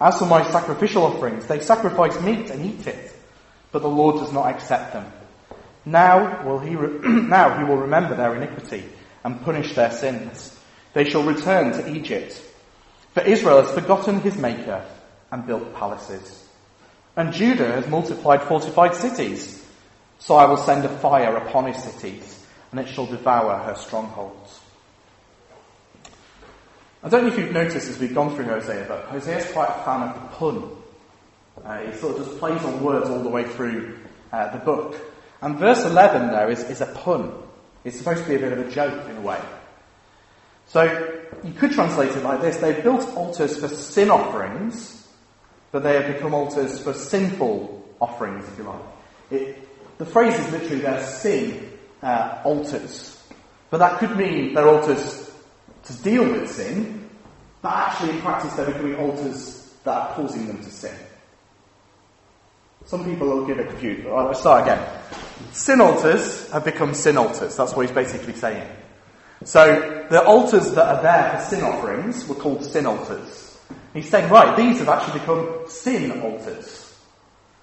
As 0.00 0.18
for 0.18 0.26
my 0.26 0.48
sacrificial 0.50 1.04
offerings, 1.04 1.46
they 1.46 1.60
sacrifice 1.60 2.20
meat 2.20 2.50
and 2.50 2.64
eat 2.64 2.86
it 2.86 3.16
but 3.76 3.82
the 3.82 3.88
Lord 3.88 4.16
does 4.16 4.32
not 4.32 4.46
accept 4.46 4.94
them. 4.94 5.04
Now 5.84 6.46
will 6.46 6.58
he 6.58 6.76
re- 6.76 6.98
now 7.02 7.58
he 7.58 7.64
will 7.64 7.76
remember 7.76 8.16
their 8.16 8.34
iniquity 8.34 8.84
and 9.22 9.42
punish 9.42 9.74
their 9.74 9.90
sins. 9.90 10.58
They 10.94 11.04
shall 11.04 11.24
return 11.24 11.72
to 11.72 11.94
Egypt. 11.94 12.42
For 13.16 13.22
Israel 13.22 13.62
has 13.62 13.72
forgotten 13.72 14.20
his 14.20 14.36
maker 14.36 14.84
and 15.32 15.46
built 15.46 15.74
palaces. 15.74 16.46
And 17.16 17.32
Judah 17.32 17.72
has 17.72 17.88
multiplied 17.88 18.42
fortified 18.42 18.94
cities. 18.94 19.64
So 20.18 20.34
I 20.34 20.44
will 20.44 20.58
send 20.58 20.84
a 20.84 20.90
fire 20.98 21.34
upon 21.34 21.72
his 21.72 21.82
cities, 21.82 22.44
and 22.70 22.78
it 22.78 22.88
shall 22.88 23.06
devour 23.06 23.56
her 23.56 23.74
strongholds. 23.74 24.60
I 27.02 27.08
don't 27.08 27.22
know 27.22 27.32
if 27.32 27.38
you've 27.38 27.52
noticed 27.52 27.88
as 27.88 27.98
we've 27.98 28.14
gone 28.14 28.36
through 28.36 28.44
Hosea, 28.44 28.84
but 28.86 29.06
Hosea 29.06 29.38
is 29.38 29.50
quite 29.50 29.70
a 29.70 29.82
fan 29.82 30.02
of 30.02 30.14
the 30.14 30.36
pun. 30.36 30.70
Uh, 31.64 31.90
he 31.90 31.96
sort 31.96 32.18
of 32.18 32.26
just 32.26 32.38
plays 32.38 32.62
on 32.64 32.84
words 32.84 33.08
all 33.08 33.22
the 33.22 33.30
way 33.30 33.44
through 33.44 33.98
uh, 34.30 34.52
the 34.52 34.62
book. 34.62 34.94
And 35.40 35.56
verse 35.56 35.86
11 35.86 36.32
there 36.32 36.50
is, 36.50 36.64
is 36.64 36.82
a 36.82 36.86
pun. 36.86 37.32
It's 37.82 37.96
supposed 37.96 38.24
to 38.24 38.28
be 38.28 38.34
a 38.34 38.40
bit 38.40 38.52
of 38.52 38.58
a 38.58 38.70
joke 38.70 39.08
in 39.08 39.16
a 39.16 39.20
way. 39.22 39.40
So 40.66 41.15
you 41.44 41.52
could 41.52 41.72
translate 41.72 42.10
it 42.10 42.22
like 42.22 42.40
this. 42.40 42.56
They've 42.56 42.82
built 42.82 43.08
altars 43.16 43.58
for 43.58 43.68
sin 43.68 44.10
offerings, 44.10 45.06
but 45.72 45.82
they 45.82 45.94
have 45.94 46.12
become 46.12 46.34
altars 46.34 46.82
for 46.82 46.92
sinful 46.92 47.88
offerings, 48.00 48.46
if 48.48 48.58
you 48.58 48.64
like. 48.64 48.82
It, 49.30 49.98
the 49.98 50.06
phrase 50.06 50.38
is 50.38 50.50
literally 50.52 50.80
their 50.82 51.04
sin 51.04 51.72
uh, 52.02 52.40
altars. 52.44 53.22
But 53.70 53.78
that 53.78 53.98
could 53.98 54.16
mean 54.16 54.54
they're 54.54 54.68
altars 54.68 55.30
to 55.84 55.92
deal 56.02 56.30
with 56.30 56.50
sin, 56.50 57.08
but 57.62 57.72
actually 57.72 58.10
in 58.10 58.20
practice 58.20 58.52
they're 58.54 58.66
becoming 58.66 58.96
altars 58.96 59.74
that 59.84 59.92
are 59.92 60.14
causing 60.14 60.46
them 60.46 60.58
to 60.58 60.70
sin. 60.70 60.94
Some 62.84 63.04
people 63.04 63.28
will 63.28 63.46
get 63.46 63.58
it 63.58 63.68
confused. 63.68 64.06
Let's 64.06 64.40
start 64.40 64.62
again. 64.62 65.02
Sin 65.52 65.80
altars 65.80 66.50
have 66.52 66.64
become 66.64 66.94
sin 66.94 67.16
altars. 67.16 67.56
That's 67.56 67.74
what 67.74 67.86
he's 67.86 67.94
basically 67.94 68.34
saying. 68.34 68.68
So 69.46 70.04
the 70.10 70.24
altars 70.24 70.72
that 70.72 70.96
are 70.96 71.02
there 71.02 71.38
for 71.38 71.50
sin 71.50 71.62
offerings 71.62 72.26
were 72.26 72.34
called 72.34 72.64
sin 72.64 72.84
altars. 72.84 73.56
He's 73.94 74.10
saying, 74.10 74.28
right, 74.28 74.56
these 74.56 74.80
have 74.80 74.88
actually 74.88 75.20
become 75.20 75.68
sin 75.68 76.20
altars. 76.20 76.92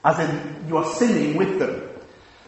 As 0.03 0.17
in, 0.17 0.65
you 0.69 0.77
are 0.77 0.85
sinning 0.85 1.35
with 1.35 1.59
them. 1.59 1.89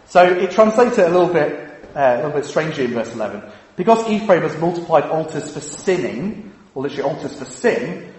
So 0.06 0.24
it 0.24 0.52
translates 0.52 0.98
it 0.98 1.08
a 1.08 1.10
little 1.10 1.34
bit, 1.34 1.52
uh, 1.94 2.00
a 2.00 2.16
little 2.16 2.32
bit 2.32 2.46
strangely 2.46 2.86
in 2.86 2.94
verse 2.94 3.14
11. 3.14 3.44
Because 3.76 4.08
Ephraim 4.10 4.44
has 4.44 4.58
multiplied 4.58 5.04
altars 5.04 5.54
for 5.54 5.60
sinning, 5.60 6.54
or 6.74 6.84
literally 6.84 7.04
altars 7.04 7.38
for 7.38 7.46
sin, 7.46 8.14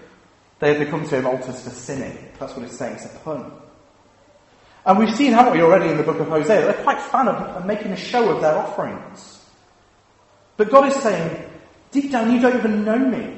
they 0.59 0.75
have 0.75 0.79
become 0.79 1.09
to 1.09 1.17
him 1.17 1.27
altars 1.27 1.63
for 1.63 1.71
sinning. 1.71 2.29
That's 2.39 2.55
what 2.55 2.67
it's 2.67 2.77
saying. 2.77 2.97
It's 2.97 3.07
a 3.07 3.19
pun. 3.21 3.53
And 4.85 4.99
we've 4.99 5.15
seen, 5.17 5.33
haven't 5.33 5.55
we, 5.55 5.63
already 5.63 5.89
in 5.89 5.97
the 5.97 6.03
book 6.03 6.21
of 6.21 6.29
Hosea, 6.29 6.61
they're 6.61 6.83
quite 6.85 7.01
fan 7.01 7.27
of, 7.27 7.37
of 7.37 7.65
making 7.65 7.93
a 7.93 7.97
show 7.97 8.31
of 8.35 8.43
their 8.43 8.59
offerings. 8.59 9.36
But 10.57 10.71
God 10.71 10.89
is 10.89 11.03
saying, 11.03 11.51
deep 11.91 12.13
down, 12.13 12.33
you 12.33 12.41
don't 12.41 12.57
even 12.57 12.85
know 12.85 12.99
me. 12.99 13.37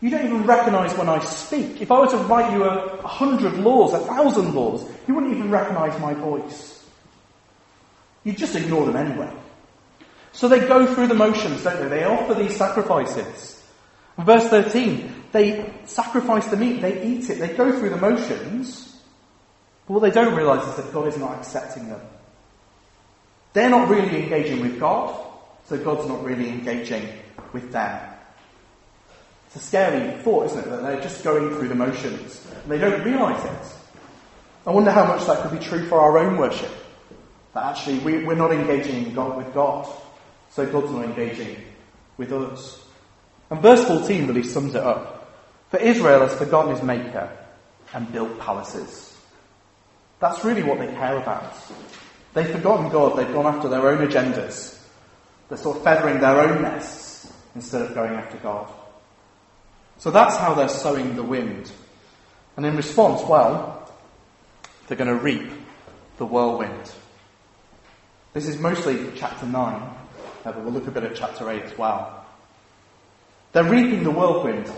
You 0.00 0.08
don't 0.10 0.24
even 0.24 0.44
recognize 0.44 0.96
when 0.96 1.08
I 1.08 1.18
speak. 1.20 1.82
If 1.82 1.90
I 1.90 2.00
were 2.00 2.06
to 2.06 2.16
write 2.16 2.52
you 2.52 2.64
a, 2.64 3.06
hundred 3.06 3.54
laws, 3.58 3.92
a 3.92 3.98
thousand 3.98 4.54
laws, 4.54 4.88
you 5.06 5.14
wouldn't 5.14 5.34
even 5.36 5.50
recognize 5.50 5.98
my 6.00 6.14
voice. 6.14 6.88
You'd 8.24 8.38
just 8.38 8.56
ignore 8.56 8.86
them 8.86 8.96
anyway. 8.96 9.30
So 10.32 10.48
they 10.48 10.60
go 10.60 10.86
through 10.86 11.08
the 11.08 11.14
motions, 11.14 11.64
don't 11.64 11.80
they? 11.80 11.88
They 11.88 12.04
offer 12.04 12.34
these 12.34 12.56
sacrifices. 12.56 13.62
verse 14.16 14.48
13, 14.48 15.24
they 15.32 15.72
sacrifice 15.84 16.46
the 16.46 16.56
meat, 16.56 16.80
they 16.80 17.02
eat 17.04 17.28
it, 17.28 17.38
they 17.38 17.48
go 17.54 17.78
through 17.78 17.90
the 17.90 17.96
motions, 17.96 19.00
but 19.86 19.94
what 19.94 20.02
they 20.02 20.10
don't 20.10 20.34
realize 20.34 20.66
is 20.66 20.76
that 20.76 20.92
God 20.92 21.08
is 21.08 21.18
not 21.18 21.38
accepting 21.38 21.88
them. 21.88 22.00
They're 23.52 23.70
not 23.70 23.88
really 23.88 24.22
engaging 24.22 24.60
with 24.60 24.78
God, 24.78 25.29
so 25.70 25.78
God's 25.78 26.08
not 26.08 26.24
really 26.24 26.48
engaging 26.48 27.08
with 27.52 27.70
them. 27.70 28.12
It's 29.46 29.54
a 29.54 29.58
scary 29.60 30.20
thought, 30.20 30.46
isn't 30.46 30.58
it? 30.58 30.68
That 30.68 30.82
they're 30.82 31.00
just 31.00 31.22
going 31.22 31.48
through 31.50 31.68
the 31.68 31.76
motions 31.76 32.44
and 32.64 32.72
they 32.72 32.76
don't 32.76 33.04
realize 33.04 33.44
it. 33.44 33.76
I 34.66 34.72
wonder 34.72 34.90
how 34.90 35.04
much 35.04 35.24
that 35.28 35.42
could 35.42 35.56
be 35.56 35.64
true 35.64 35.86
for 35.86 36.00
our 36.00 36.18
own 36.18 36.38
worship. 36.38 36.72
That 37.54 37.66
actually 37.66 38.00
we, 38.00 38.24
we're 38.24 38.34
not 38.34 38.50
engaging 38.50 39.14
God 39.14 39.36
with 39.36 39.54
God, 39.54 39.88
so 40.50 40.66
God's 40.66 40.90
not 40.90 41.04
engaging 41.04 41.62
with 42.16 42.32
us. 42.32 42.84
And 43.48 43.62
verse 43.62 43.86
14 43.86 44.26
really 44.26 44.42
sums 44.42 44.74
it 44.74 44.82
up. 44.82 45.32
For 45.70 45.78
Israel 45.78 46.26
has 46.26 46.34
forgotten 46.34 46.74
his 46.74 46.82
maker 46.82 47.30
and 47.94 48.10
built 48.10 48.40
palaces. 48.40 49.16
That's 50.18 50.44
really 50.44 50.64
what 50.64 50.80
they 50.80 50.88
care 50.88 51.16
about. 51.16 51.54
They've 52.34 52.50
forgotten 52.50 52.90
God, 52.90 53.16
they've 53.16 53.32
gone 53.32 53.46
after 53.46 53.68
their 53.68 53.86
own 53.86 54.04
agendas. 54.04 54.78
They're 55.50 55.58
sort 55.58 55.78
of 55.78 55.82
feathering 55.82 56.20
their 56.20 56.40
own 56.40 56.62
nests 56.62 57.30
instead 57.56 57.82
of 57.82 57.92
going 57.92 58.14
after 58.14 58.38
God. 58.38 58.72
So 59.98 60.12
that's 60.12 60.36
how 60.36 60.54
they're 60.54 60.68
sowing 60.68 61.16
the 61.16 61.24
wind. 61.24 61.70
And 62.56 62.64
in 62.64 62.76
response, 62.76 63.22
well, 63.28 63.92
they're 64.86 64.96
going 64.96 65.10
to 65.10 65.22
reap 65.22 65.50
the 66.18 66.24
whirlwind. 66.24 66.92
This 68.32 68.46
is 68.46 68.58
mostly 68.58 69.10
chapter 69.16 69.44
9, 69.44 69.56
uh, 69.56 69.92
but 70.44 70.62
we'll 70.62 70.72
look 70.72 70.86
a 70.86 70.92
bit 70.92 71.02
at 71.02 71.16
chapter 71.16 71.50
8 71.50 71.64
as 71.64 71.76
well. 71.76 72.24
They're 73.52 73.64
reaping 73.64 74.04
the 74.04 74.12
whirlwind, 74.12 74.70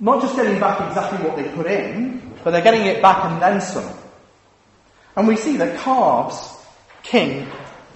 not 0.00 0.22
just 0.22 0.34
getting 0.34 0.58
back 0.58 0.80
exactly 0.88 1.28
what 1.28 1.36
they 1.36 1.44
put 1.50 1.66
in, 1.66 2.32
but 2.42 2.52
they're 2.52 2.62
getting 2.62 2.86
it 2.86 3.02
back 3.02 3.22
and 3.26 3.42
then 3.42 3.60
some. 3.60 3.92
And 5.14 5.28
we 5.28 5.36
see 5.36 5.58
that 5.58 5.78
calves, 5.80 6.56
king, 7.02 7.46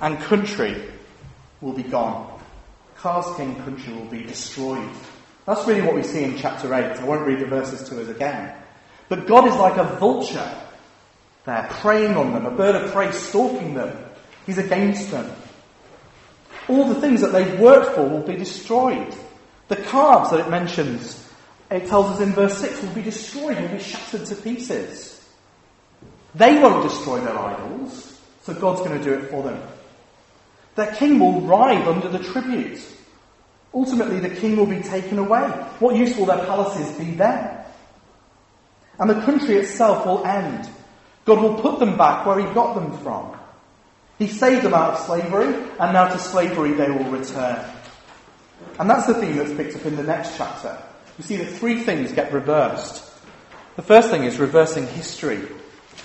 and 0.03 0.19
country 0.21 0.83
will 1.61 1.73
be 1.73 1.83
gone. 1.83 2.41
Calves, 3.01 3.37
king, 3.37 3.55
country 3.57 3.93
will 3.95 4.05
be 4.07 4.23
destroyed. 4.23 4.91
That's 5.47 5.67
really 5.67 5.83
what 5.83 5.95
we 5.95 6.03
see 6.03 6.23
in 6.23 6.37
chapter 6.37 6.73
8. 6.73 6.99
I 6.99 7.05
won't 7.05 7.27
read 7.27 7.41
the 7.41 7.47
verses 7.47 7.89
to 7.89 8.01
us 8.01 8.09
again. 8.09 8.55
But 9.09 9.27
God 9.27 9.49
is 9.49 9.57
like 9.57 9.77
a 9.77 9.97
vulture 9.97 10.55
there, 11.45 11.67
preying 11.71 12.17
on 12.17 12.33
them, 12.33 12.47
a 12.47 12.51
bird 12.51 12.77
of 12.77 12.93
prey 12.93 13.11
stalking 13.13 13.75
them. 13.75 13.97
He's 14.47 14.59
against 14.59 15.11
them. 15.11 15.31
All 16.69 16.87
the 16.87 17.01
things 17.01 17.21
that 17.23 17.33
they've 17.33 17.59
worked 17.59 17.95
for 17.95 18.09
will 18.09 18.23
be 18.23 18.37
destroyed. 18.37 19.15
The 19.69 19.77
calves 19.77 20.31
that 20.31 20.41
it 20.41 20.51
mentions, 20.51 21.29
it 21.71 21.89
tells 21.89 22.11
us 22.11 22.21
in 22.21 22.33
verse 22.33 22.59
6, 22.59 22.83
will 22.83 22.95
be 22.95 23.03
destroyed, 23.03 23.61
will 23.61 23.69
be 23.69 23.83
shattered 23.83 24.27
to 24.27 24.37
pieces. 24.37 25.29
They 26.35 26.61
won't 26.61 26.89
destroy 26.89 27.21
their 27.21 27.39
idols, 27.39 28.21
so 28.43 28.55
God's 28.55 28.81
going 28.81 28.99
to 28.99 29.05
do 29.05 29.15
it 29.15 29.31
for 29.31 29.43
them. 29.43 29.61
Their 30.77 30.95
king 30.95 31.19
will 31.19 31.41
writhe 31.43 31.87
under 31.87 32.09
the 32.09 32.19
tribute. 32.19 32.81
Ultimately, 33.73 34.21
the 34.21 34.35
king 34.35 34.57
will 34.57 34.67
be 34.67 34.81
taken 34.81 35.19
away. 35.19 35.49
What 35.79 35.97
use 35.97 36.17
will 36.17 36.27
their 36.27 36.45
palaces 36.45 36.97
be 36.99 37.13
then? 37.13 37.65
And 38.99 39.11
the 39.11 39.21
country 39.23 39.57
itself 39.57 40.05
will 40.07 40.25
end. 40.25 40.69
God 41.25 41.43
will 41.43 41.61
put 41.61 41.79
them 41.79 41.97
back 41.97 42.27
where 42.27 42.39
He 42.39 42.55
got 42.55 42.75
them 42.75 42.97
from. 42.99 43.37
He 44.19 44.29
saved 44.29 44.63
them 44.63 44.75
out 44.75 44.95
of 44.95 45.07
slavery, 45.07 45.47
and 45.79 45.93
now 45.93 46.09
to 46.09 46.19
slavery 46.19 46.73
they 46.73 46.91
will 46.91 47.11
return. 47.11 47.65
And 48.79 48.89
that's 48.89 49.07
the 49.07 49.15
theme 49.15 49.37
that's 49.37 49.55
picked 49.55 49.77
up 49.77 49.87
in 49.87 49.97
the 49.97 50.03
next 50.03 50.37
chapter. 50.37 50.77
You 51.19 51.25
see 51.25 51.37
that 51.37 51.53
three 51.53 51.83
things 51.83 52.13
get 52.13 52.33
reversed. 52.33 53.05
The 53.77 53.83
first 53.83 54.11
thing 54.11 54.25
is 54.25 54.39
reversing 54.39 54.87
history. 54.89 55.41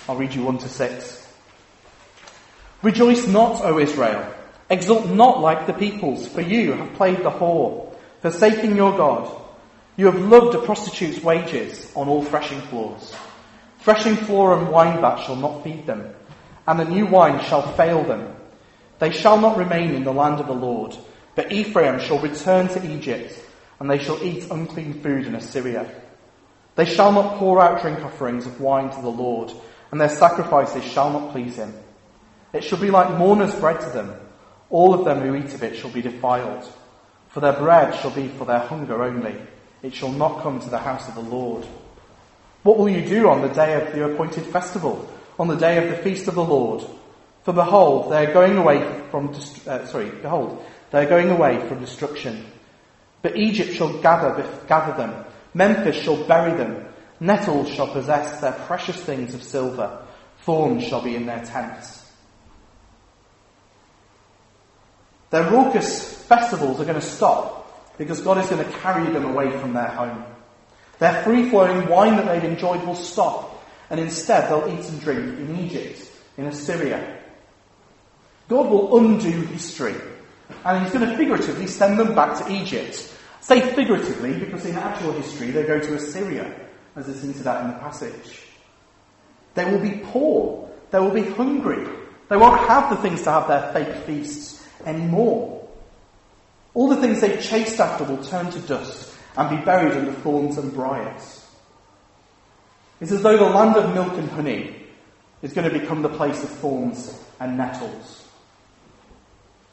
I'll 0.08 0.16
read 0.16 0.34
you 0.34 0.44
1 0.44 0.58
to 0.58 0.68
6. 0.68 1.28
Rejoice 2.82 3.26
not, 3.26 3.62
O 3.62 3.78
Israel. 3.78 4.32
Exult 4.68 5.06
not 5.06 5.40
like 5.40 5.66
the 5.66 5.72
peoples, 5.72 6.26
for 6.26 6.40
you 6.40 6.72
have 6.72 6.94
played 6.94 7.18
the 7.18 7.30
whore, 7.30 7.94
forsaking 8.20 8.76
your 8.76 8.96
God. 8.96 9.30
You 9.96 10.06
have 10.06 10.20
loved 10.20 10.54
a 10.54 10.62
prostitute's 10.62 11.22
wages 11.22 11.90
on 11.94 12.08
all 12.08 12.24
threshing 12.24 12.60
floors. 12.62 13.14
Threshing 13.80 14.16
floor 14.16 14.58
and 14.58 14.68
wine 14.68 15.00
vat 15.00 15.24
shall 15.24 15.36
not 15.36 15.62
feed 15.62 15.86
them, 15.86 16.12
and 16.66 16.80
the 16.80 16.84
new 16.84 17.06
wine 17.06 17.42
shall 17.44 17.62
fail 17.74 18.02
them. 18.02 18.34
They 18.98 19.12
shall 19.12 19.40
not 19.40 19.56
remain 19.56 19.94
in 19.94 20.02
the 20.02 20.12
land 20.12 20.40
of 20.40 20.48
the 20.48 20.52
Lord, 20.52 20.96
but 21.36 21.52
Ephraim 21.52 22.00
shall 22.00 22.18
return 22.18 22.66
to 22.68 22.84
Egypt, 22.84 23.38
and 23.78 23.88
they 23.88 23.98
shall 23.98 24.22
eat 24.22 24.50
unclean 24.50 25.00
food 25.00 25.26
in 25.26 25.36
Assyria. 25.36 25.88
They 26.74 26.86
shall 26.86 27.12
not 27.12 27.38
pour 27.38 27.62
out 27.62 27.80
drink 27.82 28.00
offerings 28.00 28.46
of 28.46 28.60
wine 28.60 28.90
to 28.90 29.00
the 29.00 29.08
Lord, 29.08 29.52
and 29.92 30.00
their 30.00 30.08
sacrifices 30.08 30.84
shall 30.84 31.10
not 31.10 31.30
please 31.30 31.56
him. 31.56 31.72
It 32.52 32.64
shall 32.64 32.80
be 32.80 32.90
like 32.90 33.16
mourner's 33.16 33.54
bread 33.54 33.80
to 33.80 33.90
them. 33.90 34.14
All 34.70 34.94
of 34.94 35.04
them 35.04 35.20
who 35.20 35.34
eat 35.36 35.54
of 35.54 35.62
it 35.62 35.76
shall 35.76 35.90
be 35.90 36.02
defiled. 36.02 36.68
For 37.28 37.40
their 37.40 37.52
bread 37.52 37.94
shall 37.94 38.10
be 38.10 38.28
for 38.28 38.44
their 38.44 38.60
hunger 38.60 39.02
only. 39.02 39.36
It 39.82 39.94
shall 39.94 40.12
not 40.12 40.42
come 40.42 40.60
to 40.60 40.70
the 40.70 40.78
house 40.78 41.08
of 41.08 41.14
the 41.14 41.20
Lord. 41.20 41.64
What 42.62 42.78
will 42.78 42.88
you 42.88 43.06
do 43.06 43.28
on 43.28 43.42
the 43.42 43.54
day 43.54 43.74
of 43.74 43.92
the 43.92 44.04
appointed 44.04 44.44
festival, 44.44 45.08
on 45.38 45.46
the 45.46 45.56
day 45.56 45.78
of 45.78 45.90
the 45.90 46.02
feast 46.02 46.26
of 46.26 46.34
the 46.34 46.44
Lord? 46.44 46.82
For 47.44 47.52
behold, 47.52 48.10
they 48.10 48.26
are 48.26 48.32
going 48.32 48.56
away 48.56 49.02
from, 49.12 49.28
uh, 49.68 49.86
sorry, 49.86 50.10
behold, 50.10 50.64
they 50.90 51.04
are 51.04 51.08
going 51.08 51.30
away 51.30 51.60
from 51.68 51.78
destruction. 51.78 52.44
But 53.22 53.36
Egypt 53.36 53.74
shall 53.74 54.00
gather, 54.00 54.44
gather 54.66 54.96
them. 54.96 55.24
Memphis 55.54 55.96
shall 55.96 56.26
bury 56.26 56.56
them. 56.56 56.86
Nettles 57.20 57.68
shall 57.68 57.86
possess 57.86 58.40
their 58.40 58.52
precious 58.52 58.96
things 58.96 59.34
of 59.34 59.42
silver. 59.42 60.04
Thorns 60.40 60.82
shall 60.84 61.02
be 61.02 61.14
in 61.14 61.26
their 61.26 61.44
tents. 61.44 61.95
Their 65.30 65.50
raucous 65.50 66.16
festivals 66.24 66.80
are 66.80 66.84
going 66.84 67.00
to 67.00 67.06
stop 67.06 67.96
because 67.98 68.20
God 68.20 68.38
is 68.38 68.48
going 68.48 68.64
to 68.64 68.78
carry 68.78 69.12
them 69.12 69.24
away 69.24 69.50
from 69.58 69.72
their 69.72 69.88
home. 69.88 70.24
Their 70.98 71.22
free 71.24 71.50
flowing 71.50 71.88
wine 71.88 72.16
that 72.16 72.26
they've 72.26 72.50
enjoyed 72.50 72.84
will 72.84 72.94
stop, 72.94 73.64
and 73.90 74.00
instead 74.00 74.48
they'll 74.48 74.68
eat 74.68 74.88
and 74.88 75.00
drink 75.00 75.38
in 75.38 75.58
Egypt, 75.58 76.00
in 76.36 76.46
Assyria. 76.46 77.20
God 78.48 78.70
will 78.70 78.98
undo 78.98 79.42
history, 79.46 79.94
and 80.64 80.82
He's 80.82 80.92
going 80.92 81.08
to 81.08 81.16
figuratively 81.16 81.66
send 81.66 81.98
them 81.98 82.14
back 82.14 82.38
to 82.38 82.52
Egypt. 82.52 83.12
say 83.40 83.60
figuratively 83.74 84.38
because 84.38 84.64
in 84.64 84.76
actual 84.76 85.12
history 85.12 85.50
they 85.50 85.64
go 85.64 85.78
to 85.78 85.94
Assyria 85.94 86.52
as 86.96 87.08
it's 87.08 87.22
hinted 87.22 87.46
at 87.46 87.62
in 87.62 87.68
the 87.68 87.78
passage. 87.78 88.42
They 89.54 89.64
will 89.64 89.80
be 89.80 90.02
poor. 90.04 90.68
They 90.90 90.98
will 90.98 91.10
be 91.10 91.22
hungry. 91.22 91.86
They 92.28 92.36
won't 92.36 92.60
have 92.68 92.90
the 92.90 92.96
things 92.96 93.22
to 93.22 93.30
have 93.30 93.48
their 93.48 93.72
fake 93.72 94.04
feasts 94.04 94.55
anymore. 94.84 95.68
All 96.74 96.88
the 96.88 97.00
things 97.00 97.20
they 97.20 97.36
chased 97.38 97.80
after 97.80 98.04
will 98.04 98.22
turn 98.22 98.50
to 98.50 98.60
dust 98.60 99.14
and 99.36 99.58
be 99.58 99.64
buried 99.64 99.92
under 99.92 100.12
thorns 100.12 100.58
and 100.58 100.72
briars. 100.72 101.46
It's 103.00 103.12
as 103.12 103.22
though 103.22 103.36
the 103.36 103.44
land 103.44 103.76
of 103.76 103.94
milk 103.94 104.12
and 104.18 104.28
honey 104.30 104.76
is 105.42 105.52
going 105.52 105.70
to 105.70 105.78
become 105.78 106.02
the 106.02 106.08
place 106.08 106.42
of 106.42 106.50
thorns 106.50 107.22
and 107.40 107.56
nettles. 107.56 108.26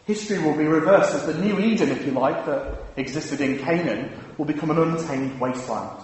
History 0.05 0.39
will 0.39 0.57
be 0.57 0.65
reversed 0.65 1.13
as 1.13 1.25
the 1.25 1.33
new 1.33 1.59
Eden, 1.59 1.89
if 1.89 2.05
you 2.05 2.11
like, 2.11 2.45
that 2.45 2.83
existed 2.97 3.39
in 3.39 3.59
Canaan 3.59 4.11
will 4.37 4.45
become 4.45 4.69
an 4.71 4.77
untamed 4.77 5.39
wasteland. 5.39 6.03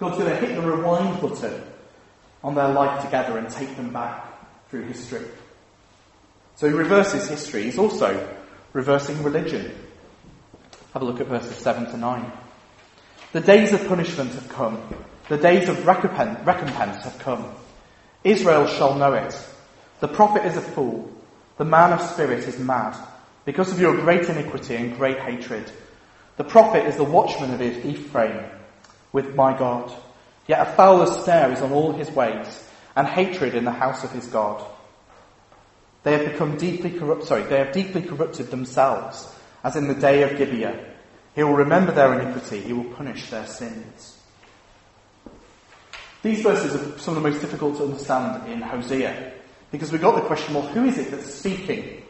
God's 0.00 0.18
going 0.18 0.30
to 0.30 0.36
hit 0.36 0.56
the 0.56 0.62
rewind 0.62 1.20
button 1.20 1.62
on 2.42 2.56
their 2.56 2.70
life 2.70 3.04
together 3.04 3.38
and 3.38 3.48
take 3.48 3.76
them 3.76 3.92
back 3.92 4.26
through 4.68 4.86
history. 4.86 5.26
So 6.56 6.68
he 6.68 6.74
reverses 6.74 7.28
history. 7.28 7.64
He's 7.64 7.78
also 7.78 8.28
reversing 8.72 9.22
religion. 9.22 9.74
Have 10.92 11.02
a 11.02 11.04
look 11.04 11.20
at 11.20 11.26
verses 11.26 11.56
7 11.56 11.86
to 11.86 11.96
9. 11.96 12.32
The 13.32 13.40
days 13.40 13.72
of 13.72 13.86
punishment 13.88 14.32
have 14.32 14.48
come. 14.48 14.80
The 15.28 15.38
days 15.38 15.68
of 15.68 15.86
recompense 15.86 17.04
have 17.04 17.18
come. 17.18 17.54
Israel 18.24 18.66
shall 18.66 18.94
know 18.96 19.14
it. 19.14 19.34
The 20.00 20.08
prophet 20.08 20.44
is 20.44 20.56
a 20.56 20.60
fool. 20.60 21.10
The 21.56 21.64
man 21.64 21.92
of 21.92 22.02
spirit 22.02 22.46
is 22.46 22.58
mad 22.58 22.96
because 23.44 23.72
of 23.72 23.80
your 23.80 23.96
great 23.96 24.28
iniquity 24.28 24.76
and 24.76 24.96
great 24.96 25.18
hatred. 25.18 25.70
The 26.36 26.44
prophet 26.44 26.86
is 26.86 26.96
the 26.96 27.04
watchman 27.04 27.54
of 27.54 27.62
Ephraim 27.62 28.44
with 29.12 29.34
my 29.34 29.56
God. 29.56 29.92
Yet 30.46 30.66
a 30.66 30.72
fowler's 30.72 31.24
snare 31.24 31.52
is 31.52 31.60
on 31.60 31.72
all 31.72 31.92
his 31.92 32.10
ways, 32.10 32.68
and 32.96 33.06
hatred 33.06 33.54
in 33.54 33.64
the 33.64 33.70
house 33.70 34.02
of 34.04 34.12
his 34.12 34.26
God. 34.26 34.64
They 36.02 36.12
have 36.12 36.32
become 36.32 36.56
deeply 36.56 36.90
corrupt, 36.90 37.24
sorry, 37.24 37.44
they 37.44 37.58
have 37.58 37.72
deeply 37.72 38.02
corrupted 38.02 38.50
themselves, 38.50 39.32
as 39.62 39.76
in 39.76 39.86
the 39.86 39.94
day 39.94 40.22
of 40.22 40.36
Gibeah. 40.36 40.88
He 41.34 41.42
will 41.42 41.54
remember 41.54 41.92
their 41.92 42.18
iniquity, 42.18 42.60
he 42.60 42.72
will 42.72 42.92
punish 42.92 43.30
their 43.30 43.46
sins. 43.46 44.18
These 46.22 46.42
verses 46.42 46.74
are 46.74 46.98
some 46.98 47.16
of 47.16 47.22
the 47.22 47.28
most 47.28 47.40
difficult 47.40 47.76
to 47.76 47.84
understand 47.84 48.50
in 48.50 48.60
Hosea, 48.60 49.32
because 49.70 49.92
we've 49.92 50.00
got 50.00 50.16
the 50.16 50.22
question, 50.22 50.54
well, 50.54 50.66
who 50.66 50.84
is 50.84 50.98
it 50.98 51.10
that's 51.10 51.32
speaking? 51.32 52.02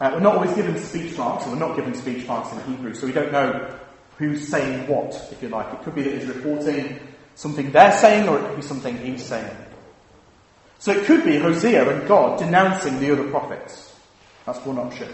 Uh, 0.00 0.10
we're 0.14 0.20
not 0.20 0.34
always 0.34 0.52
given 0.54 0.76
speech 0.78 1.16
marks, 1.16 1.44
and 1.44 1.52
we're 1.52 1.66
not 1.66 1.76
given 1.76 1.94
speech 1.94 2.26
marks 2.26 2.52
in 2.52 2.72
Hebrew, 2.72 2.92
so 2.92 3.06
we 3.06 3.12
don't 3.12 3.32
know 3.32 3.78
who's 4.18 4.48
saying 4.48 4.88
what, 4.88 5.14
if 5.30 5.40
you 5.42 5.48
like. 5.48 5.72
It 5.72 5.82
could 5.84 5.94
be 5.94 6.02
that 6.02 6.14
he's 6.14 6.26
reporting 6.26 6.98
something 7.36 7.70
they're 7.70 7.96
saying, 7.96 8.28
or 8.28 8.38
it 8.38 8.46
could 8.46 8.56
be 8.56 8.62
something 8.62 8.98
he's 8.98 9.24
saying. 9.24 9.56
So 10.82 10.90
it 10.90 11.04
could 11.04 11.24
be 11.24 11.38
Hosea 11.38 11.88
and 11.88 12.08
God 12.08 12.40
denouncing 12.40 12.98
the 12.98 13.12
other 13.12 13.30
prophets. 13.30 13.94
That's 14.44 14.58
one 14.66 14.80
option. 14.80 15.08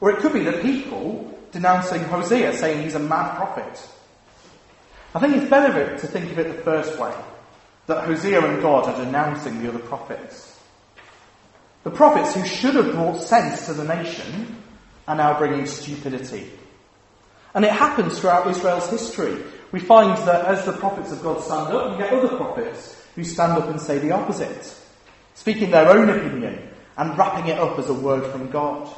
Or 0.00 0.10
it 0.12 0.20
could 0.20 0.32
be 0.32 0.44
the 0.44 0.62
people 0.62 1.38
denouncing 1.52 2.04
Hosea, 2.04 2.56
saying 2.56 2.84
he's 2.84 2.94
a 2.94 2.98
mad 2.98 3.36
prophet. 3.36 3.86
I 5.14 5.20
think 5.20 5.36
it's 5.36 5.50
better 5.50 5.94
to 5.94 6.06
think 6.06 6.32
of 6.32 6.38
it 6.38 6.56
the 6.56 6.62
first 6.62 6.98
way 6.98 7.14
that 7.84 8.06
Hosea 8.06 8.42
and 8.42 8.62
God 8.62 8.86
are 8.86 9.04
denouncing 9.04 9.62
the 9.62 9.68
other 9.68 9.78
prophets. 9.78 10.58
The 11.82 11.90
prophets 11.90 12.34
who 12.34 12.46
should 12.46 12.74
have 12.74 12.92
brought 12.92 13.20
sense 13.20 13.66
to 13.66 13.74
the 13.74 13.84
nation 13.84 14.56
are 15.06 15.16
now 15.16 15.36
bringing 15.36 15.66
stupidity. 15.66 16.50
And 17.52 17.62
it 17.62 17.72
happens 17.72 18.18
throughout 18.18 18.46
Israel's 18.46 18.88
history. 18.88 19.36
We 19.70 19.80
find 19.80 20.16
that 20.26 20.46
as 20.46 20.64
the 20.64 20.72
prophets 20.72 21.12
of 21.12 21.22
God 21.22 21.42
stand 21.42 21.74
up, 21.74 21.92
you 21.92 21.98
get 21.98 22.10
other 22.10 22.34
prophets 22.38 22.97
who 23.18 23.24
stand 23.24 23.50
up 23.50 23.68
and 23.68 23.80
say 23.80 23.98
the 23.98 24.12
opposite, 24.12 24.72
speaking 25.34 25.72
their 25.72 25.90
own 25.90 26.08
opinion 26.08 26.68
and 26.96 27.18
wrapping 27.18 27.48
it 27.48 27.58
up 27.58 27.76
as 27.76 27.88
a 27.88 27.94
word 27.94 28.24
from 28.30 28.48
God. 28.48 28.88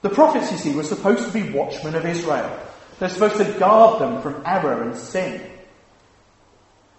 The 0.00 0.08
prophets, 0.08 0.50
you 0.50 0.56
see, 0.56 0.74
were 0.74 0.82
supposed 0.82 1.26
to 1.26 1.32
be 1.32 1.52
watchmen 1.52 1.94
of 1.94 2.06
Israel. 2.06 2.58
They're 2.98 3.10
supposed 3.10 3.36
to 3.36 3.58
guard 3.58 4.00
them 4.00 4.22
from 4.22 4.42
error 4.46 4.84
and 4.84 4.96
sin. 4.96 5.42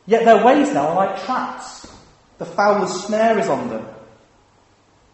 Yet 0.05 0.25
their 0.25 0.45
ways 0.45 0.71
now 0.75 0.89
are 0.89 0.95
like 1.07 1.25
traps. 1.25 1.91
The 2.37 2.45
fowler's 2.45 3.05
snare 3.05 3.39
is 3.39 3.49
on 3.49 3.69
them. 3.69 3.87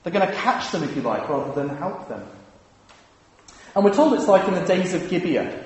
They're 0.03 0.11
going 0.11 0.27
to 0.27 0.35
catch 0.35 0.73
them, 0.73 0.83
if 0.83 0.93
you 0.93 1.03
like, 1.03 1.29
rather 1.29 1.53
than 1.53 1.77
help 1.77 2.09
them. 2.09 2.27
And 3.75 3.85
we're 3.85 3.93
told 3.93 4.13
it's 4.13 4.27
like 4.27 4.45
in 4.45 4.55
the 4.55 4.65
days 4.65 4.93
of 4.93 5.09
Gibeah. 5.09 5.63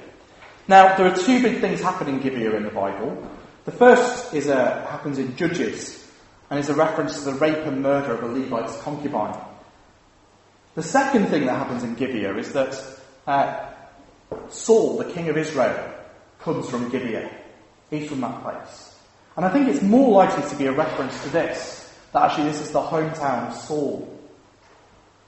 Now, 0.68 0.96
there 0.96 1.08
are 1.08 1.18
two 1.18 1.42
big 1.42 1.62
things 1.62 1.82
happen 1.82 2.08
in 2.08 2.20
Gibeah 2.20 2.56
in 2.56 2.62
the 2.62 2.70
Bible. 2.70 3.28
The 3.68 3.74
first 3.74 4.34
is 4.34 4.48
a, 4.48 4.88
happens 4.90 5.18
in 5.18 5.36
Judges, 5.36 6.10
and 6.50 6.58
is 6.58 6.70
a 6.70 6.74
reference 6.74 7.20
to 7.20 7.26
the 7.26 7.34
rape 7.34 7.66
and 7.66 7.84
murder 7.84 8.14
of 8.14 8.24
a 8.24 8.28
Levite's 8.28 8.82
concubine. 8.82 9.38
The 10.76 10.84
second 10.84 11.28
thing 11.28 11.48
that 11.48 11.58
happens 11.58 11.84
in 11.84 11.96
Gibeah 11.96 12.38
is 12.38 12.54
that 12.54 12.82
uh, 13.28 13.66
Saul, 14.48 15.00
the 15.00 15.12
king 15.12 15.28
of 15.28 15.36
Israel, 15.36 15.94
comes 16.40 16.70
from 16.70 16.88
Gibeah. 16.88 17.30
He's 17.90 18.08
from 18.08 18.22
that 18.22 18.42
place. 18.42 18.96
And 19.36 19.46
I 19.46 19.50
think 19.50 19.68
it's 19.68 19.82
more 19.82 20.14
likely 20.14 20.50
to 20.50 20.56
be 20.56 20.68
a 20.68 20.72
reference 20.72 21.22
to 21.24 21.30
this, 21.30 21.94
that 22.14 22.24
actually 22.24 22.46
this 22.46 22.62
is 22.62 22.72
the 22.72 22.80
hometown 22.82 23.50
of 23.50 23.54
Saul. 23.54 24.18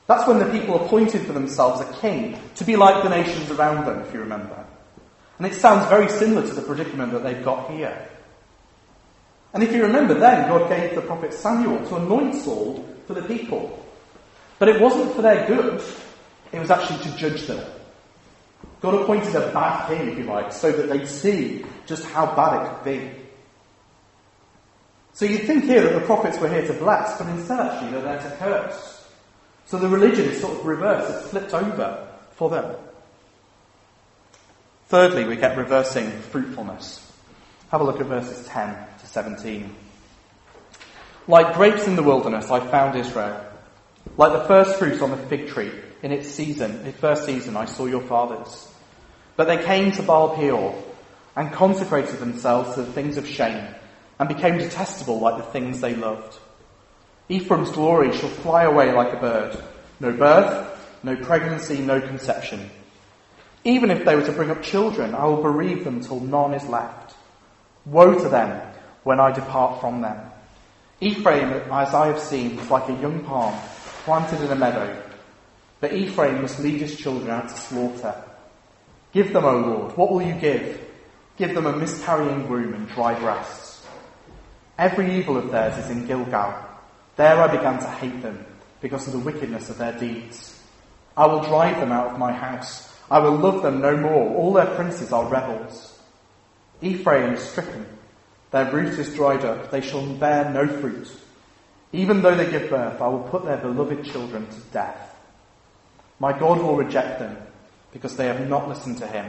That's 0.08 0.26
when 0.26 0.40
the 0.40 0.50
people 0.58 0.86
appointed 0.86 1.26
for 1.26 1.34
themselves 1.34 1.82
a 1.82 1.94
king 2.00 2.40
to 2.56 2.64
be 2.64 2.78
like 2.78 3.04
the 3.04 3.10
nations 3.10 3.52
around 3.52 3.86
them, 3.86 4.00
if 4.00 4.14
you 4.14 4.22
remember. 4.22 4.66
And 5.40 5.46
it 5.46 5.56
sounds 5.56 5.90
very 5.90 6.08
similar 6.08 6.48
to 6.48 6.54
the 6.54 6.62
predicament 6.62 7.12
that 7.12 7.24
they've 7.24 7.44
got 7.44 7.70
here. 7.72 8.08
And 9.54 9.64
if 9.64 9.74
you 9.74 9.84
remember 9.84 10.14
then, 10.14 10.48
God 10.48 10.70
gave 10.70 10.96
the 10.96 11.02
prophet 11.02 11.34
Samuel 11.34 11.86
to 11.88 11.96
anoint 11.96 12.36
Saul 12.36 12.86
for 13.08 13.14
the 13.14 13.24
people. 13.24 13.84
But 14.60 14.70
it 14.70 14.82
wasn't 14.82 15.16
for 15.16 15.22
their 15.22 15.48
good, 15.48 15.82
it 16.52 16.60
was 16.60 16.70
actually 16.70 17.00
to 17.10 17.18
judge 17.18 17.48
them. 17.48 17.66
God 18.82 18.96
appointed 18.96 19.36
a 19.36 19.52
bad 19.52 19.88
king, 19.88 20.10
if 20.10 20.18
you 20.18 20.26
like, 20.26 20.52
so 20.52 20.72
that 20.72 20.90
they'd 20.90 21.08
see 21.08 21.66
just 21.86 22.06
how 22.06 22.36
bad 22.36 22.66
it 22.66 22.70
could 22.70 22.84
be. 22.86 23.12
So 25.14 25.26
you'd 25.26 25.44
think 25.44 25.66
here 25.66 25.82
that 25.82 26.00
the 26.00 26.06
prophets 26.06 26.40
were 26.40 26.50
here 26.50 26.66
to 26.66 26.74
bless, 26.74 27.18
but 27.18 27.28
instead 27.28 27.60
actually 27.60 27.92
they're 27.92 28.02
there 28.02 28.22
to 28.22 28.36
curse. 28.38 29.08
So 29.66 29.78
the 29.78 29.90
religion 29.90 30.26
is 30.26 30.40
sort 30.40 30.58
of 30.58 30.66
reversed, 30.66 31.20
it's 31.20 31.30
flipped 31.30 31.54
over 31.54 32.08
for 32.32 32.50
them. 32.50 32.76
Thirdly, 34.88 35.26
we 35.26 35.36
get 35.36 35.58
reversing 35.58 36.10
fruitfulness. 36.10 37.06
Have 37.70 37.82
a 37.82 37.84
look 37.84 38.00
at 38.00 38.08
verses 38.08 38.48
10 38.48 38.74
to 38.74 38.89
17. 39.10 39.76
Like 41.28 41.56
grapes 41.56 41.88
in 41.88 41.96
the 41.96 42.04
wilderness, 42.04 42.50
I 42.50 42.60
found 42.60 42.98
Israel. 42.98 43.46
Like 44.18 44.34
the 44.34 44.48
first 44.48 44.78
fruits 44.78 45.02
on 45.02 45.12
the 45.12 45.18
fig 45.18 45.48
tree 45.48 45.72
in 46.02 46.12
its 46.12 46.30
season, 46.30 46.86
its 46.86 47.00
first 47.00 47.26
season, 47.26 47.56
I 47.58 47.66
saw 47.66 47.86
your 47.86 48.02
fathers. 48.02 48.72
But 49.36 49.46
they 49.46 49.64
came 49.64 49.92
to 49.94 50.04
Baal 50.04 50.36
Peor 50.36 50.84
and 51.36 51.52
consecrated 51.52 52.20
themselves 52.20 52.76
to 52.76 52.84
the 52.84 52.92
things 52.92 53.18
of 53.18 53.28
shame 53.28 53.74
and 54.20 54.28
became 54.28 54.58
detestable 54.58 55.20
like 55.20 55.38
the 55.38 55.52
things 55.52 55.80
they 55.80 55.96
loved. 55.96 56.38
Ephraim's 57.30 57.72
glory 57.72 58.12
shall 58.18 58.30
fly 58.30 58.64
away 58.64 58.92
like 58.92 59.14
a 59.14 59.20
bird. 59.20 59.58
No 60.00 60.12
birth, 60.12 61.00
no 61.04 61.16
pregnancy, 61.16 61.80
no 61.80 62.02
conception. 62.02 62.70
Even 63.64 63.92
if 63.92 64.04
they 64.04 64.16
were 64.16 64.26
to 64.26 64.32
bring 64.32 64.50
up 64.50 64.64
children, 64.64 65.14
I 65.14 65.26
will 65.26 65.42
bereave 65.42 65.84
them 65.84 66.02
till 66.02 66.20
none 66.20 66.54
is 66.54 66.66
left. 66.66 67.16
Woe 67.86 68.18
to 68.18 68.30
them 68.30 68.69
when 69.04 69.20
I 69.20 69.32
depart 69.32 69.82
from 69.82 70.02
them. 70.02 70.18
Ephraim, 71.02 71.52
as 71.72 71.94
I 71.94 72.08
have 72.08 72.20
seen, 72.20 72.60
is 72.60 72.70
like 72.70 72.90
a 72.90 73.02
young 73.02 73.24
palm 73.24 73.56
planted 74.04 74.42
in 74.42 74.52
a 74.52 74.56
meadow. 74.56 75.02
But 75.80 75.94
Ephraim 75.94 76.42
must 76.42 76.60
lead 76.60 76.82
his 76.82 76.98
children 76.98 77.30
out 77.30 77.50
to 77.50 77.56
slaughter. 77.56 78.16
Give 79.14 79.32
them, 79.32 79.46
O 79.46 79.58
Lord, 79.58 79.98
what 79.98 80.12
will 80.12 80.22
you 80.22 80.36
give? 80.36 80.86
Give 81.38 81.56
them 81.56 81.66
a 81.66 81.76
miscarrying 81.76 82.50
womb 82.50 82.74
and 82.74 82.88
dry 82.90 83.18
breasts. 83.18 83.88
Every 84.78 85.18
evil 85.18 85.38
of 85.38 85.52
theirs 85.52 85.78
is 85.78 85.90
in 85.90 86.06
Gilgal. 86.06 86.54
There 87.16 87.42
I 87.42 87.48
began 87.56 87.80
to 87.80 87.90
hate 87.90 88.22
them 88.22 88.46
because 88.82 89.08
of 89.08 89.14
the 89.14 89.20
wickedness 89.20 89.70
of 89.70 89.78
their 89.78 89.98
deeds. 89.98 90.62
I 91.16 91.26
will 91.28 91.42
drive 91.42 91.80
them 91.80 91.92
out 91.92 92.12
of 92.12 92.20
my 92.20 92.32
house. 92.32 92.94
I 93.10 93.20
will 93.20 93.36
love 93.36 93.62
them 93.62 93.82
no 93.82 93.98
more. 93.98 94.36
All 94.36 94.54
their 94.54 94.74
princes 94.76 95.12
are 95.12 95.28
rebels. 95.28 96.00
Ephraim 96.82 97.34
is 97.34 97.42
stricken. 97.42 97.86
Their 98.52 98.72
root 98.72 98.98
is 98.98 99.14
dried 99.14 99.46
up. 99.46 99.72
They 99.72 99.82
shall 99.82 100.06
bear 100.16 100.50
no 100.52 100.68
fruit. 100.68 101.10
Even 101.92 102.22
though 102.22 102.36
they 102.36 102.50
give 102.50 102.70
birth, 102.70 103.02
I 103.02 103.08
will 103.08 103.24
put 103.24 103.46
their 103.46 103.58
beloved 103.58 104.06
children 104.06 104.48
to 104.48 104.60
death. 104.72 105.16
My 106.20 106.38
God 106.38 106.62
will 106.62 106.76
reject 106.76 107.20
them 107.20 107.38
because 107.92 108.16
they 108.16 108.28
have 108.28 108.48
not 108.48 108.68
listened 108.68 108.98
to 109.00 109.08
him. 109.08 109.26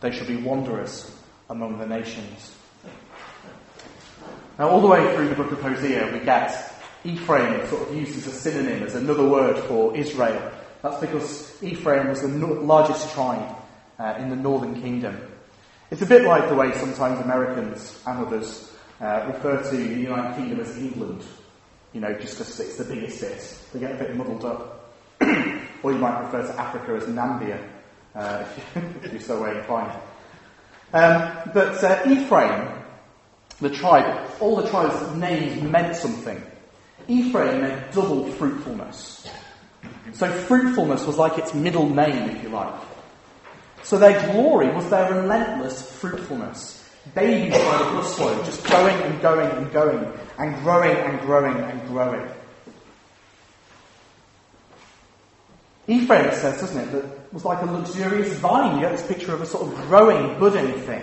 They 0.00 0.10
shall 0.10 0.26
be 0.26 0.36
wanderers 0.36 1.10
among 1.48 1.78
the 1.78 1.86
nations. 1.86 2.54
Now, 4.58 4.68
all 4.68 4.80
the 4.80 4.88
way 4.88 5.14
through 5.14 5.28
the 5.28 5.34
book 5.34 5.52
of 5.52 5.60
Hosea, 5.62 6.12
we 6.12 6.20
get 6.24 6.72
Ephraim 7.04 7.66
sort 7.68 7.88
of 7.88 7.94
used 7.94 8.16
as 8.18 8.26
a 8.26 8.32
synonym, 8.32 8.82
as 8.82 8.94
another 8.94 9.26
word 9.26 9.58
for 9.64 9.96
Israel. 9.96 10.52
That's 10.82 11.00
because 11.00 11.62
Ephraim 11.62 12.08
was 12.08 12.22
the 12.22 12.28
largest 12.28 13.12
tribe 13.14 13.56
uh, 13.98 14.16
in 14.18 14.28
the 14.28 14.36
northern 14.36 14.80
kingdom. 14.80 15.29
It's 15.90 16.02
a 16.02 16.06
bit 16.06 16.24
like 16.24 16.48
the 16.48 16.54
way 16.54 16.72
sometimes 16.78 17.20
Americans 17.20 18.00
and 18.06 18.26
others 18.26 18.72
uh, 19.00 19.24
refer 19.26 19.62
to 19.62 19.76
the 19.76 19.82
United 19.82 20.36
Kingdom 20.36 20.60
as 20.60 20.76
England. 20.78 21.24
you 21.92 22.00
know, 22.00 22.12
just 22.14 22.38
because 22.38 22.60
it's 22.60 22.76
the 22.76 22.84
biggest 22.84 23.20
bit. 23.20 23.58
They 23.72 23.80
get 23.80 23.92
a 23.92 24.04
bit 24.04 24.16
muddled 24.16 24.44
up. 24.44 24.94
or 25.82 25.92
you 25.92 25.98
might 25.98 26.20
refer 26.20 26.46
to 26.46 26.60
Africa 26.60 26.92
as 26.94 27.04
Nambia, 27.04 27.62
uh, 28.14 28.44
if 29.02 29.12
you're 29.12 29.20
so 29.20 29.42
way 29.42 29.58
inclined. 29.58 29.92
Um, 30.92 31.50
but 31.52 31.82
uh, 31.82 32.02
Ephraim, 32.08 32.68
the 33.60 33.70
tribe, 33.70 34.30
all 34.40 34.56
the 34.56 34.68
tribes' 34.68 35.16
names 35.16 35.62
meant 35.62 35.96
something. 35.96 36.42
Ephraim 37.08 37.62
meant 37.62 37.92
double 37.92 38.30
fruitfulness. 38.32 39.28
So 40.12 40.30
fruitfulness 40.30 41.06
was 41.06 41.18
like 41.18 41.38
its 41.38 41.54
middle 41.54 41.88
name, 41.88 42.30
if 42.30 42.42
you 42.42 42.48
like. 42.48 42.74
So 43.82 43.98
their 43.98 44.20
glory 44.32 44.72
was 44.74 44.88
their 44.90 45.12
relentless 45.12 45.90
fruitfulness. 45.98 46.76
Babies 47.14 47.52
by 47.52 47.78
the 47.78 47.84
busload, 47.84 48.44
just 48.44 48.64
going 48.68 48.94
and 49.02 49.20
going 49.22 49.50
and 49.50 49.72
going, 49.72 50.12
and 50.38 50.62
growing 50.62 50.96
and 50.96 51.20
growing 51.20 51.56
and 51.56 51.88
growing. 51.88 52.28
Ephraim, 55.88 56.30
says, 56.32 56.60
doesn't 56.60 56.78
it, 56.78 56.92
that 56.92 57.32
was 57.32 57.44
like 57.44 57.62
a 57.62 57.66
luxurious 57.66 58.32
vine. 58.34 58.76
You 58.76 58.82
get 58.82 58.92
this 58.96 59.06
picture 59.06 59.34
of 59.34 59.40
a 59.40 59.46
sort 59.46 59.66
of 59.66 59.74
growing, 59.88 60.38
budding 60.38 60.72
thing. 60.82 61.02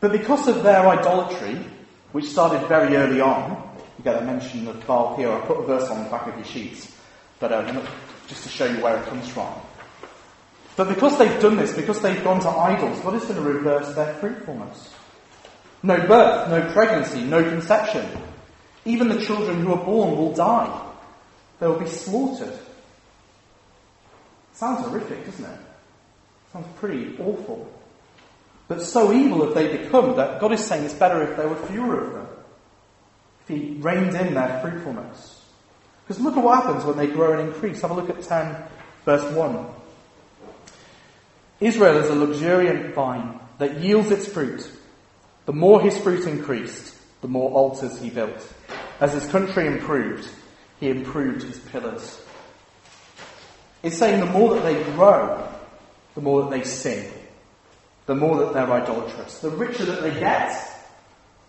But 0.00 0.12
because 0.12 0.48
of 0.48 0.62
their 0.62 0.88
idolatry, 0.88 1.64
which 2.12 2.24
started 2.24 2.66
very 2.66 2.96
early 2.96 3.20
on, 3.20 3.70
you 3.98 4.04
get 4.04 4.20
a 4.20 4.24
mention 4.24 4.66
of 4.66 4.84
Baal 4.86 5.14
here. 5.16 5.30
I 5.30 5.40
put 5.42 5.58
a 5.58 5.66
verse 5.66 5.88
on 5.90 6.02
the 6.02 6.10
back 6.10 6.26
of 6.26 6.34
your 6.34 6.44
sheets, 6.44 6.96
but 7.38 7.52
uh, 7.52 7.86
just 8.26 8.44
to 8.44 8.48
show 8.48 8.64
you 8.64 8.82
where 8.82 8.96
it 8.96 9.06
comes 9.06 9.28
from. 9.28 9.52
But 10.80 10.88
because 10.88 11.18
they've 11.18 11.42
done 11.42 11.58
this, 11.58 11.74
because 11.74 12.00
they've 12.00 12.24
gone 12.24 12.40
to 12.40 12.48
idols, 12.48 13.00
God 13.00 13.14
is 13.14 13.24
going 13.24 13.34
to 13.34 13.42
reverse 13.42 13.94
their 13.94 14.14
fruitfulness. 14.14 14.94
No 15.82 16.06
birth, 16.06 16.48
no 16.48 16.72
pregnancy, 16.72 17.22
no 17.22 17.42
conception. 17.42 18.08
Even 18.86 19.08
the 19.08 19.20
children 19.20 19.60
who 19.60 19.74
are 19.74 19.84
born 19.84 20.16
will 20.16 20.32
die. 20.32 20.90
They 21.58 21.66
will 21.66 21.78
be 21.78 21.86
slaughtered. 21.86 22.58
Sounds 24.54 24.80
horrific, 24.86 25.26
doesn't 25.26 25.44
it? 25.44 25.60
Sounds 26.54 26.66
pretty 26.76 27.14
awful. 27.18 27.70
But 28.66 28.80
so 28.80 29.12
evil 29.12 29.44
have 29.44 29.54
they 29.54 29.76
become 29.76 30.16
that 30.16 30.40
God 30.40 30.52
is 30.52 30.64
saying 30.64 30.86
it's 30.86 30.94
better 30.94 31.22
if 31.30 31.36
there 31.36 31.46
were 31.46 31.56
fewer 31.66 32.06
of 32.06 32.12
them. 32.14 32.28
If 33.42 33.48
He 33.48 33.74
reined 33.80 34.16
in 34.16 34.32
their 34.32 34.60
fruitfulness. 34.62 35.44
Because 36.06 36.22
look 36.22 36.38
at 36.38 36.42
what 36.42 36.62
happens 36.64 36.86
when 36.86 36.96
they 36.96 37.08
grow 37.08 37.38
and 37.38 37.50
increase. 37.50 37.82
Have 37.82 37.90
a 37.90 37.94
look 37.94 38.08
at 38.08 38.22
10, 38.22 38.56
verse 39.04 39.30
1. 39.34 39.79
Israel 41.60 41.98
is 41.98 42.08
a 42.08 42.14
luxuriant 42.14 42.94
vine 42.94 43.38
that 43.58 43.80
yields 43.80 44.10
its 44.10 44.26
fruit. 44.26 44.68
The 45.44 45.52
more 45.52 45.80
his 45.80 45.98
fruit 45.98 46.26
increased, 46.26 46.94
the 47.20 47.28
more 47.28 47.50
altars 47.50 48.00
he 48.00 48.08
built. 48.08 48.40
As 48.98 49.12
his 49.12 49.26
country 49.26 49.66
improved, 49.66 50.28
he 50.78 50.88
improved 50.88 51.42
his 51.42 51.58
pillars. 51.58 52.20
It's 53.82 53.98
saying 53.98 54.20
the 54.20 54.26
more 54.26 54.54
that 54.54 54.62
they 54.62 54.82
grow, 54.92 55.46
the 56.14 56.20
more 56.20 56.42
that 56.42 56.50
they 56.50 56.64
sin, 56.64 57.10
the 58.06 58.14
more 58.14 58.38
that 58.38 58.54
they're 58.54 58.70
idolatrous. 58.70 59.40
The 59.40 59.50
richer 59.50 59.84
that 59.84 60.02
they 60.02 60.18
get, 60.18 60.56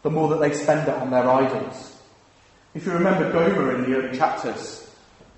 the 0.03 0.09
more 0.09 0.29
that 0.29 0.39
they 0.39 0.53
spend 0.53 0.87
it 0.87 0.95
on 0.95 1.09
their 1.09 1.29
idols. 1.29 1.97
If 2.73 2.85
you 2.85 2.93
remember 2.93 3.31
Gomer 3.31 3.75
in 3.75 3.89
the 3.89 3.97
early 3.97 4.17
chapters, 4.17 4.89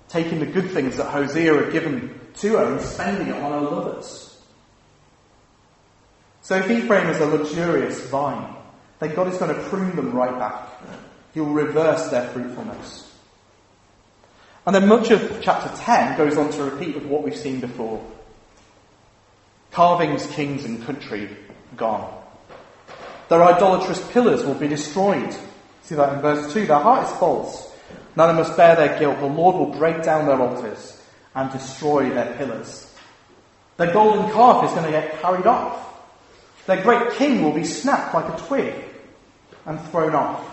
taking 0.08 0.38
the 0.38 0.46
good 0.46 0.70
things 0.70 0.96
that 0.96 1.10
Hosea 1.10 1.54
had 1.54 1.72
given 1.72 2.18
to 2.38 2.56
her 2.56 2.72
and 2.72 2.80
spending 2.80 3.28
it 3.28 3.36
on 3.36 3.52
her 3.52 3.60
lovers. 3.60 4.33
So 6.44 6.56
if 6.56 6.70
Ephraim 6.70 7.08
is 7.08 7.20
a 7.20 7.26
luxurious 7.26 8.06
vine, 8.08 8.54
then 8.98 9.14
God 9.14 9.28
is 9.32 9.38
going 9.38 9.54
to 9.54 9.62
prune 9.62 9.96
them 9.96 10.12
right 10.12 10.38
back. 10.38 10.68
He'll 11.32 11.46
reverse 11.46 12.10
their 12.10 12.28
fruitfulness. 12.28 13.10
And 14.66 14.74
then 14.74 14.86
much 14.86 15.10
of 15.10 15.40
chapter 15.40 15.74
10 15.82 16.18
goes 16.18 16.36
on 16.36 16.50
to 16.52 16.64
repeat 16.64 16.96
of 16.96 17.06
what 17.06 17.22
we've 17.22 17.34
seen 17.34 17.60
before. 17.60 18.04
Carvings, 19.72 20.26
kings, 20.26 20.66
and 20.66 20.84
country 20.84 21.34
gone. 21.76 22.22
Their 23.30 23.42
idolatrous 23.42 24.06
pillars 24.12 24.44
will 24.44 24.54
be 24.54 24.68
destroyed. 24.68 25.34
See 25.82 25.94
that 25.94 26.12
in 26.12 26.20
verse 26.20 26.52
2. 26.52 26.66
Their 26.66 26.78
heart 26.78 27.08
is 27.08 27.18
false. 27.18 27.72
They 28.16 28.32
must 28.34 28.54
bear 28.54 28.76
their 28.76 28.98
guilt. 28.98 29.18
The 29.18 29.26
Lord 29.26 29.56
will 29.56 29.78
break 29.78 30.02
down 30.02 30.26
their 30.26 30.40
altars 30.40 31.02
and 31.34 31.50
destroy 31.50 32.10
their 32.10 32.34
pillars. 32.36 32.94
Their 33.78 33.94
golden 33.94 34.30
calf 34.30 34.66
is 34.66 34.72
going 34.72 34.84
to 34.84 34.90
get 34.90 35.22
carried 35.22 35.46
off. 35.46 35.93
Their 36.66 36.82
great 36.82 37.12
king 37.14 37.42
will 37.42 37.52
be 37.52 37.64
snapped 37.64 38.14
like 38.14 38.32
a 38.32 38.42
twig 38.46 38.74
and 39.66 39.80
thrown 39.88 40.14
off. 40.14 40.50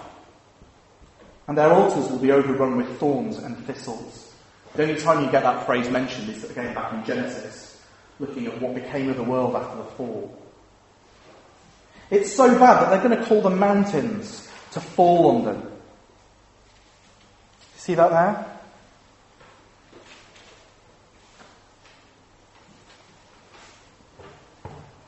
And 1.47 1.57
their 1.57 1.71
altars 1.71 2.09
will 2.09 2.19
be 2.19 2.31
overrun 2.31 2.77
with 2.77 2.99
thorns 2.99 3.37
and 3.37 3.57
thistles. 3.65 4.33
The 4.75 4.83
only 4.83 5.01
time 5.01 5.25
you 5.25 5.31
get 5.31 5.43
that 5.43 5.65
phrase 5.65 5.89
mentioned 5.89 6.29
is 6.29 6.49
again 6.49 6.73
back 6.73 6.93
in 6.93 7.03
Genesis, 7.03 7.81
looking 8.19 8.47
at 8.47 8.61
what 8.61 8.73
became 8.75 9.09
of 9.09 9.17
the 9.17 9.23
world 9.23 9.55
after 9.55 9.77
the 9.77 9.83
fall. 9.83 10.37
It's 12.09 12.31
so 12.31 12.57
bad 12.57 12.81
that 12.81 12.89
they're 12.89 13.09
going 13.09 13.19
to 13.19 13.25
call 13.25 13.41
the 13.41 13.49
mountains 13.49 14.49
to 14.71 14.79
fall 14.79 15.35
on 15.35 15.45
them. 15.45 15.71
See 17.77 17.95
that 17.95 18.11
there? 18.11 18.50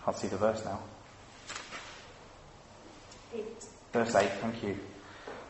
Can't 0.06 0.18
see 0.18 0.28
the 0.28 0.38
verse 0.38 0.64
now. 0.66 0.80
Eight. 3.34 3.66
Verse 3.92 4.16
8, 4.16 4.30
thank 4.42 4.64
you. 4.64 4.78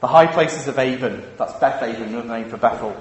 The 0.02 0.08
high 0.08 0.28
places 0.28 0.68
of 0.68 0.78
Aven, 0.78 1.24
that's 1.38 1.54
Beth 1.60 1.82
Aven, 1.82 2.10
another 2.10 2.28
name 2.28 2.50
for 2.50 2.58
Bethel. 2.58 2.96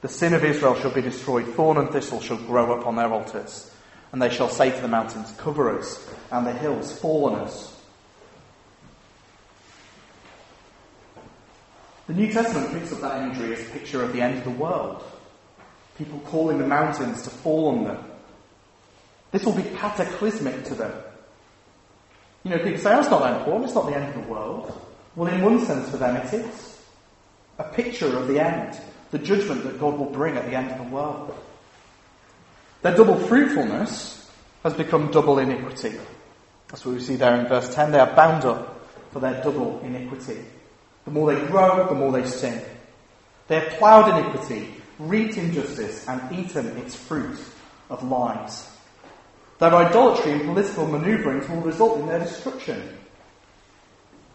The 0.00 0.08
sin 0.08 0.32
of 0.32 0.44
Israel 0.44 0.74
shall 0.74 0.90
be 0.90 1.02
destroyed. 1.02 1.46
Thorn 1.48 1.76
and 1.76 1.90
thistle 1.90 2.20
shall 2.20 2.38
grow 2.38 2.78
up 2.78 2.86
on 2.86 2.96
their 2.96 3.12
altars. 3.12 3.70
And 4.12 4.20
they 4.20 4.30
shall 4.30 4.48
say 4.48 4.70
to 4.70 4.80
the 4.80 4.88
mountains, 4.88 5.32
Cover 5.36 5.78
us, 5.78 6.08
and 6.32 6.46
the 6.46 6.52
hills, 6.52 6.98
fall 6.98 7.26
on 7.26 7.40
us. 7.40 7.78
The 12.06 12.14
New 12.14 12.32
Testament 12.32 12.72
picks 12.72 12.92
up 12.92 13.02
that 13.02 13.22
imagery 13.22 13.54
as 13.54 13.60
a 13.60 13.70
picture 13.70 14.02
of 14.02 14.12
the 14.12 14.20
end 14.20 14.38
of 14.38 14.44
the 14.44 14.50
world. 14.50 15.04
People 15.96 16.18
calling 16.20 16.58
the 16.58 16.66
mountains 16.66 17.22
to 17.22 17.30
fall 17.30 17.68
on 17.68 17.84
them. 17.84 18.09
This 19.30 19.44
will 19.44 19.52
be 19.52 19.62
cataclysmic 19.62 20.64
to 20.64 20.74
them. 20.74 20.92
You 22.42 22.50
know, 22.50 22.58
people 22.58 22.80
say, 22.80 22.94
oh, 22.94 23.00
it's 23.00 23.10
not 23.10 23.22
that 23.22 23.38
important, 23.38 23.66
it's 23.66 23.74
not 23.74 23.86
the 23.86 23.96
end 23.96 24.14
of 24.14 24.14
the 24.14 24.32
world. 24.32 24.80
Well, 25.14 25.32
in 25.32 25.42
one 25.42 25.64
sense, 25.64 25.90
for 25.90 25.98
them, 25.98 26.16
it 26.16 26.32
is. 26.32 26.82
A 27.58 27.64
picture 27.64 28.16
of 28.16 28.28
the 28.28 28.42
end, 28.42 28.80
the 29.10 29.18
judgment 29.18 29.64
that 29.64 29.78
God 29.78 29.98
will 29.98 30.06
bring 30.06 30.36
at 30.36 30.46
the 30.46 30.56
end 30.56 30.70
of 30.70 30.78
the 30.78 30.94
world. 30.94 31.34
Their 32.82 32.96
double 32.96 33.16
fruitfulness 33.16 34.30
has 34.62 34.72
become 34.74 35.10
double 35.10 35.38
iniquity. 35.38 35.98
That's 36.68 36.86
what 36.86 36.94
we 36.94 37.00
see 37.00 37.16
there 37.16 37.36
in 37.36 37.46
verse 37.46 37.74
10. 37.74 37.92
They 37.92 37.98
are 37.98 38.14
bound 38.14 38.44
up 38.44 38.88
for 39.10 39.20
their 39.20 39.42
double 39.42 39.80
iniquity. 39.80 40.38
The 41.04 41.10
more 41.10 41.34
they 41.34 41.46
grow, 41.46 41.88
the 41.88 41.94
more 41.94 42.12
they 42.12 42.26
sin. 42.26 42.62
They 43.48 43.60
have 43.60 43.72
ploughed 43.78 44.18
iniquity, 44.18 44.74
reaped 44.98 45.36
injustice, 45.36 46.08
and 46.08 46.32
eaten 46.32 46.66
its 46.78 46.94
fruit 46.94 47.38
of 47.90 48.02
lies. 48.04 48.69
Their 49.60 49.74
idolatry 49.74 50.32
and 50.32 50.42
political 50.42 50.86
maneuverings 50.86 51.48
will 51.48 51.60
result 51.60 52.00
in 52.00 52.06
their 52.06 52.18
destruction. 52.18 52.96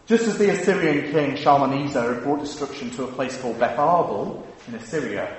Just 0.06 0.28
as 0.28 0.38
the 0.38 0.50
Assyrian 0.50 1.10
king 1.10 1.36
Shalmaneser 1.36 2.22
brought 2.22 2.40
destruction 2.40 2.90
to 2.92 3.04
a 3.04 3.08
place 3.08 3.36
called 3.40 3.58
Beth 3.58 3.76
Arbel 3.76 4.46
in 4.68 4.76
Assyria, 4.76 5.36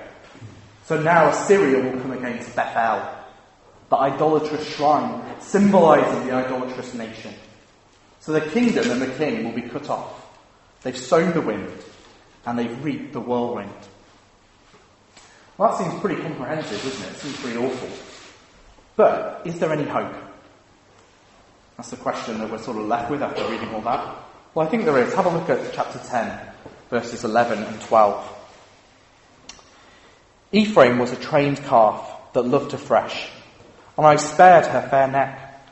so 0.84 1.00
now 1.00 1.30
Assyria 1.30 1.82
will 1.82 2.00
come 2.02 2.12
against 2.12 2.54
Bethel, 2.54 3.02
the 3.88 3.96
idolatrous 3.96 4.66
shrine, 4.74 5.22
symbolizing 5.40 6.26
the 6.26 6.34
idolatrous 6.34 6.92
nation. 6.92 7.32
So 8.20 8.32
the 8.32 8.42
kingdom 8.42 8.90
and 8.90 9.00
the 9.00 9.14
king 9.16 9.44
will 9.44 9.52
be 9.52 9.68
cut 9.68 9.88
off. 9.88 10.26
They've 10.82 10.96
sown 10.96 11.32
the 11.32 11.40
wind 11.40 11.72
and 12.44 12.58
they've 12.58 12.84
reaped 12.84 13.14
the 13.14 13.20
whirlwind. 13.20 13.72
Well, 15.56 15.70
that 15.70 15.78
seems 15.78 15.98
pretty 16.00 16.22
comprehensive, 16.22 16.82
doesn't 16.82 17.06
it? 17.06 17.12
It 17.12 17.18
seems 17.20 17.36
pretty 17.40 17.56
awful. 17.58 17.88
But 18.98 19.42
is 19.44 19.60
there 19.60 19.72
any 19.72 19.84
hope? 19.84 20.12
That's 21.76 21.90
the 21.90 21.96
question 21.96 22.38
that 22.40 22.50
we're 22.50 22.58
sort 22.58 22.78
of 22.78 22.86
left 22.86 23.12
with 23.12 23.22
after 23.22 23.48
reading 23.48 23.68
all 23.68 23.80
that. 23.82 24.16
Well, 24.52 24.66
I 24.66 24.70
think 24.70 24.86
there 24.86 24.98
is. 24.98 25.14
Have 25.14 25.26
a 25.26 25.30
look 25.30 25.48
at 25.48 25.72
chapter 25.72 26.00
10, 26.00 26.40
verses 26.90 27.22
11 27.22 27.62
and 27.62 27.80
12. 27.82 28.34
Ephraim 30.50 30.98
was 30.98 31.12
a 31.12 31.16
trained 31.16 31.58
calf 31.58 32.10
that 32.32 32.42
loved 32.42 32.72
to 32.72 32.78
fresh, 32.78 33.30
and 33.96 34.04
I 34.04 34.16
spared 34.16 34.66
her 34.66 34.88
fair 34.88 35.06
neck. 35.06 35.62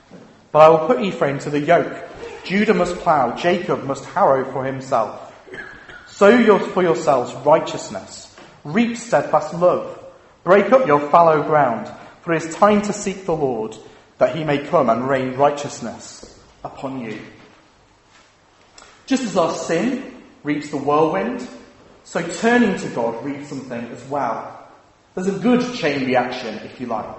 But 0.53 0.61
I 0.61 0.69
will 0.69 0.87
put 0.87 1.03
Ephraim 1.03 1.41
to 1.41 1.51
the 1.51 1.59
yoke. 1.59 2.05
Judah 2.45 2.75
must 2.75 2.95
plough, 2.99 3.35
Jacob 3.35 3.83
must 3.83 4.05
harrow 4.05 4.45
for 4.53 4.65
himself. 4.65 5.35
Sow 6.07 6.59
for 6.61 6.83
yourselves 6.85 7.35
righteousness, 7.45 8.37
reap 8.63 8.97
steadfast 8.97 9.53
love, 9.55 9.99
break 10.45 10.71
up 10.71 10.87
your 10.87 11.01
fallow 11.11 11.43
ground, 11.43 11.91
for 12.27 12.33
it 12.33 12.43
is 12.43 12.57
time 12.57 12.83
to 12.83 12.93
seek 12.93 13.25
the 13.25 13.37
Lord, 13.37 13.77
that 14.19 14.35
he 14.35 14.43
may 14.43 14.59
come 14.67 14.91
and 14.91 15.09
rain 15.09 15.35
righteousness 15.35 16.43
upon 16.65 16.99
you. 16.99 17.21
Just 19.07 19.23
as 19.23 19.37
our 19.37 19.55
sin 19.55 20.25
reaps 20.43 20.71
the 20.71 20.77
whirlwind, 20.77 21.47
So 22.03 22.27
turning 22.27 22.77
to 22.81 22.89
God 22.89 23.25
reaps 23.25 23.49
something 23.49 23.81
as 23.93 24.05
well. 24.07 24.69
There's 25.15 25.29
a 25.29 25.39
good 25.39 25.73
chain 25.75 26.05
reaction, 26.05 26.57
if 26.65 26.81
you 26.81 26.89
like. 26.89 27.17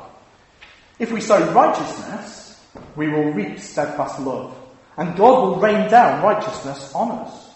If 1.00 1.14
we 1.14 1.22
sow 1.22 1.54
righteousness, 1.54 2.62
we 2.98 3.08
will 3.08 3.32
reap 3.32 3.60
steadfast 3.60 4.20
love. 4.20 4.54
And 4.98 5.16
God 5.16 5.42
will 5.42 5.56
rain 5.62 5.90
down 5.90 6.22
righteousness 6.22 6.94
on 6.94 7.12
us. 7.12 7.50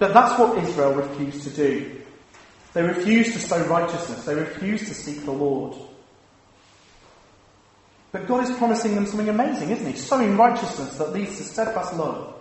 But 0.00 0.12
that's 0.12 0.40
what 0.40 0.58
Israel 0.58 0.94
refused 0.94 1.44
to 1.44 1.50
do. 1.50 2.03
They 2.74 2.82
refused 2.82 3.32
to 3.34 3.38
sow 3.38 3.64
righteousness. 3.66 4.24
They 4.24 4.34
refused 4.34 4.88
to 4.88 4.94
seek 4.94 5.24
the 5.24 5.32
Lord. 5.32 5.76
But 8.10 8.26
God 8.26 8.48
is 8.48 8.56
promising 8.56 8.94
them 8.94 9.06
something 9.06 9.28
amazing, 9.28 9.70
isn't 9.70 9.86
He? 9.86 9.96
Sowing 9.96 10.36
righteousness 10.36 10.96
that 10.98 11.12
leads 11.12 11.38
to 11.38 11.44
steadfast 11.44 11.94
love, 11.94 12.34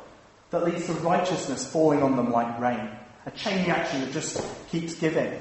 that 0.49 0.65
leads 0.65 0.87
to 0.87 0.93
righteousness 0.93 1.71
falling 1.71 2.03
on 2.03 2.15
them 2.15 2.31
like 2.31 2.59
rain. 2.59 2.89
A 3.25 3.31
chain 3.31 3.63
reaction 3.65 4.01
that 4.01 4.11
just 4.11 4.43
keeps 4.69 4.95
giving. 4.95 5.39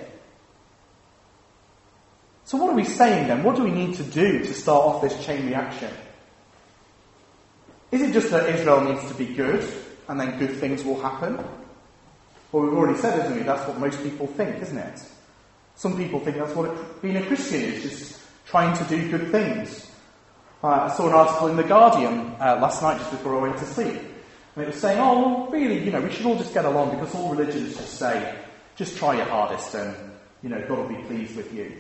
So, 2.45 2.59
what 2.59 2.71
are 2.71 2.77
we 2.77 2.85
saying 2.85 3.29
then? 3.29 3.43
What 3.43 3.57
do 3.57 3.65
we 3.65 3.71
need 3.71 3.97
to 3.97 4.03
do 4.03 4.41
to 4.41 4.55
start 4.55 4.85
off 4.85 5.03
this 5.03 5.25
chain 5.25 5.47
reaction? 5.47 5.91
Is 7.91 8.03
it 8.03 8.13
just 8.13 8.31
that 8.31 8.49
Israel 8.49 8.83
needs 8.83 9.07
to 9.09 9.15
be 9.15 9.27
good 9.27 9.67
and 10.09 10.21
then 10.21 10.39
good 10.39 10.57
things 10.57 10.85
will 10.85 11.01
happen? 11.01 11.45
Well, 12.53 12.65
we've 12.65 12.75
already 12.75 12.99
said, 12.99 13.19
isn't 13.25 13.37
we? 13.37 13.43
That's 13.43 13.67
what 13.67 13.79
most 13.79 14.03
people 14.03 14.27
think, 14.27 14.61
isn't 14.63 14.77
it? 14.77 15.03
Some 15.75 15.97
people 15.97 16.21
think 16.21 16.37
that's 16.37 16.55
what 16.55 17.01
being 17.01 17.17
a 17.17 17.27
Christian 17.27 17.63
is, 17.63 17.83
just 17.83 18.21
trying 18.47 18.77
to 18.77 18.85
do 18.85 19.11
good 19.11 19.31
things. 19.31 19.91
Uh, 20.63 20.69
I 20.69 20.89
saw 20.95 21.09
an 21.09 21.15
article 21.15 21.49
in 21.49 21.57
The 21.57 21.65
Guardian 21.65 22.37
uh, 22.39 22.59
last 22.61 22.83
night 22.83 22.99
just 22.99 23.11
before 23.11 23.39
I 23.39 23.43
went 23.43 23.57
to 23.59 23.65
sleep. 23.65 23.99
And 24.55 24.65
it 24.65 24.67
was 24.67 24.77
saying, 24.77 24.99
oh, 25.01 25.19
well, 25.19 25.51
really, 25.51 25.83
you 25.83 25.91
know, 25.91 26.01
we 26.03 26.13
should 26.13 26.27
all 26.27 26.37
just 26.37 26.53
get 26.53 26.67
along 26.67 26.91
because 26.91 27.15
all 27.15 27.35
religions 27.35 27.75
just 27.75 27.95
say, 27.99 28.39
just 28.77 28.99
try 28.99 29.17
your 29.17 29.25
hardest 29.25 29.75
and, 29.75 29.97
you 30.43 30.51
know, 30.51 30.61
God 30.69 30.79
will 30.79 30.89
be 30.89 31.03
pleased 31.05 31.35
with 31.37 31.53
you. 31.55 31.75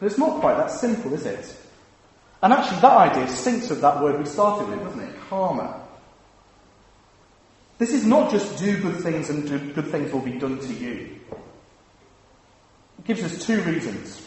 But 0.00 0.06
it's 0.06 0.18
not 0.18 0.40
quite 0.40 0.56
that 0.56 0.72
simple, 0.72 1.14
is 1.14 1.24
it? 1.24 1.56
And 2.42 2.52
actually, 2.52 2.80
that 2.80 2.96
idea 2.96 3.24
syncs 3.26 3.70
with 3.70 3.80
that 3.80 4.02
word 4.02 4.18
we 4.18 4.26
started 4.26 4.68
with, 4.68 4.82
doesn't 4.82 5.00
it? 5.00 5.14
Karma. 5.30 5.85
This 7.78 7.92
is 7.92 8.06
not 8.06 8.30
just 8.30 8.58
do 8.58 8.80
good 8.80 9.00
things 9.02 9.28
and 9.30 9.46
do, 9.46 9.58
good 9.72 9.88
things 9.88 10.12
will 10.12 10.20
be 10.20 10.38
done 10.38 10.58
to 10.58 10.72
you. 10.72 11.18
It 12.98 13.04
gives 13.04 13.22
us 13.22 13.44
two 13.44 13.60
reasons. 13.62 14.26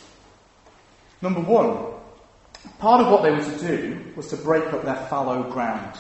Number 1.22 1.42
one, 1.42 2.00
Part 2.80 3.02
of 3.02 3.12
what 3.12 3.24
they 3.24 3.32
were 3.32 3.44
to 3.44 3.60
do 3.60 4.02
was 4.16 4.28
to 4.30 4.38
break 4.38 4.66
up 4.74 4.84
their 4.84 5.08
fallow 5.08 5.44
ground. 5.44 5.98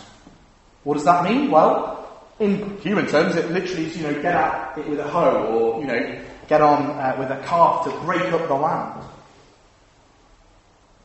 What 0.83 0.95
does 0.95 1.05
that 1.05 1.23
mean? 1.23 1.51
Well, 1.51 2.07
in 2.39 2.77
human 2.77 3.07
terms, 3.07 3.35
it 3.35 3.51
literally 3.51 3.87
is, 3.87 3.97
you 3.97 4.03
know, 4.03 4.13
get 4.13 4.35
at 4.35 4.77
it 4.77 4.87
with 4.87 4.99
a 4.99 5.07
hoe 5.07 5.45
or, 5.45 5.81
you 5.81 5.87
know, 5.87 6.21
get 6.47 6.61
on 6.61 6.83
uh, 6.83 7.15
with 7.19 7.31
a 7.31 7.41
cart 7.43 7.85
to 7.85 7.91
break 8.01 8.21
up 8.31 8.47
the 8.47 8.53
land. 8.53 9.03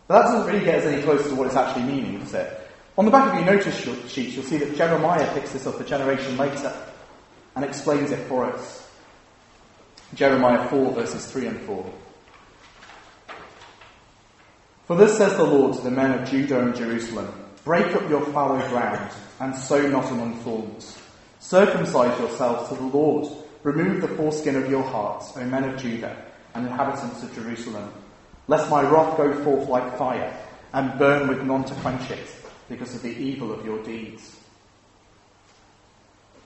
But 0.07 0.23
that 0.23 0.29
doesn't 0.31 0.53
really 0.53 0.65
get 0.65 0.81
us 0.81 0.85
any 0.85 1.03
closer 1.03 1.29
to 1.29 1.35
what 1.35 1.47
it's 1.47 1.57
actually 1.57 1.85
meaning, 1.85 2.21
does 2.21 2.35
it? 2.35 2.64
On 2.97 3.05
the 3.05 3.11
back 3.11 3.33
of 3.33 3.35
your 3.35 3.55
notice 3.55 3.77
sheets, 4.09 4.37
you'll 4.37 4.45
see 4.45 4.59
that 4.59 4.77
Jeremiah 4.77 5.33
picks 5.35 5.53
this 5.53 5.67
up 5.67 5.81
a 5.81 5.85
generation 5.85 6.37
later 6.37 6.73
and 7.57 7.65
explains 7.65 8.13
it 8.13 8.27
for 8.29 8.45
us. 8.45 8.89
Jeremiah 10.15 10.69
4, 10.69 10.93
verses 10.93 11.27
3 11.27 11.47
and 11.49 11.61
4. 11.63 11.93
For 14.87 14.97
this 14.97 15.17
says 15.17 15.37
the 15.37 15.45
Lord 15.45 15.75
to 15.75 15.81
the 15.81 15.91
men 15.91 16.19
of 16.19 16.29
Judah 16.29 16.61
and 16.61 16.75
Jerusalem 16.75 17.33
Break 17.65 17.97
up 17.97 18.11
your 18.11 18.21
fallow 18.27 18.59
ground, 18.69 19.11
and 19.41 19.57
sow 19.57 19.89
not 19.89 20.11
among 20.11 20.39
thorns. 20.41 20.99
Circumcise 21.41 22.19
yourselves 22.21 22.69
to 22.69 22.75
the 22.75 22.83
Lord. 22.83 23.27
Remove 23.63 24.03
the 24.03 24.09
foreskin 24.09 24.57
of 24.57 24.71
your 24.71 24.83
hearts, 24.83 25.33
O 25.37 25.45
men 25.47 25.65
of 25.65 25.81
Judah 25.81 26.15
and 26.55 26.67
inhabitants 26.67 27.23
of 27.23 27.35
Jerusalem, 27.35 27.91
lest 28.49 28.71
my 28.71 28.83
wrath 28.83 29.17
go 29.17 29.33
forth 29.43 29.69
like 29.69 29.97
fire, 29.97 30.37
and 30.75 30.99
burn 30.99 31.29
with 31.29 31.43
none 31.43 31.65
to 31.65 31.75
quench 31.77 32.11
it, 32.11 32.29
because 32.69 32.95
of 32.95 33.03
the 33.03 33.11
evil 33.11 33.53
of 33.53 33.65
your 33.65 33.83
deeds. 33.83 34.39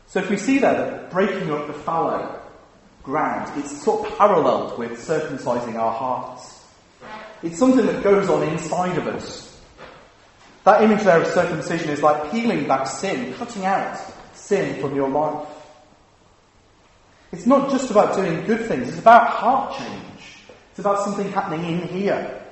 So 0.09 0.21
if 0.21 0.31
we 0.31 0.37
see 0.37 0.59
there 0.59 0.73
that 0.75 1.11
breaking 1.11 1.51
up 1.51 1.67
the 1.67 1.75
fallow 1.75 2.41
ground, 3.03 3.53
it's 3.59 3.83
sort 3.83 4.07
of 4.07 4.19
paralleled 4.19 4.79
with 4.79 4.93
circumcising 4.93 5.75
our 5.75 5.93
hearts. 5.93 6.65
It's 7.43 7.59
something 7.59 7.87
that 7.87 8.03
goes 8.03 8.29
on 8.29 8.43
inside 8.43 8.97
of 8.99 9.07
us. 9.07 9.61
That 10.65 10.83
image 10.83 11.05
there 11.05 11.23
of 11.23 11.29
circumcision 11.29 11.91
is 11.91 12.03
like 12.03 12.31
peeling 12.31 12.67
back 12.67 12.87
sin, 12.87 13.35
cutting 13.35 13.65
out 13.65 13.99
sin 14.35 14.81
from 14.81 14.95
your 14.95 15.09
life. 15.09 15.49
It's 17.33 17.47
not 17.47 17.71
just 17.71 17.91
about 17.91 18.17
doing 18.17 18.45
good 18.47 18.67
things, 18.67 18.89
it's 18.89 18.99
about 18.99 19.29
heart 19.29 19.79
change. 19.79 20.39
It's 20.71 20.79
about 20.79 21.05
something 21.05 21.31
happening 21.33 21.65
in 21.65 21.89
here. 21.89 22.43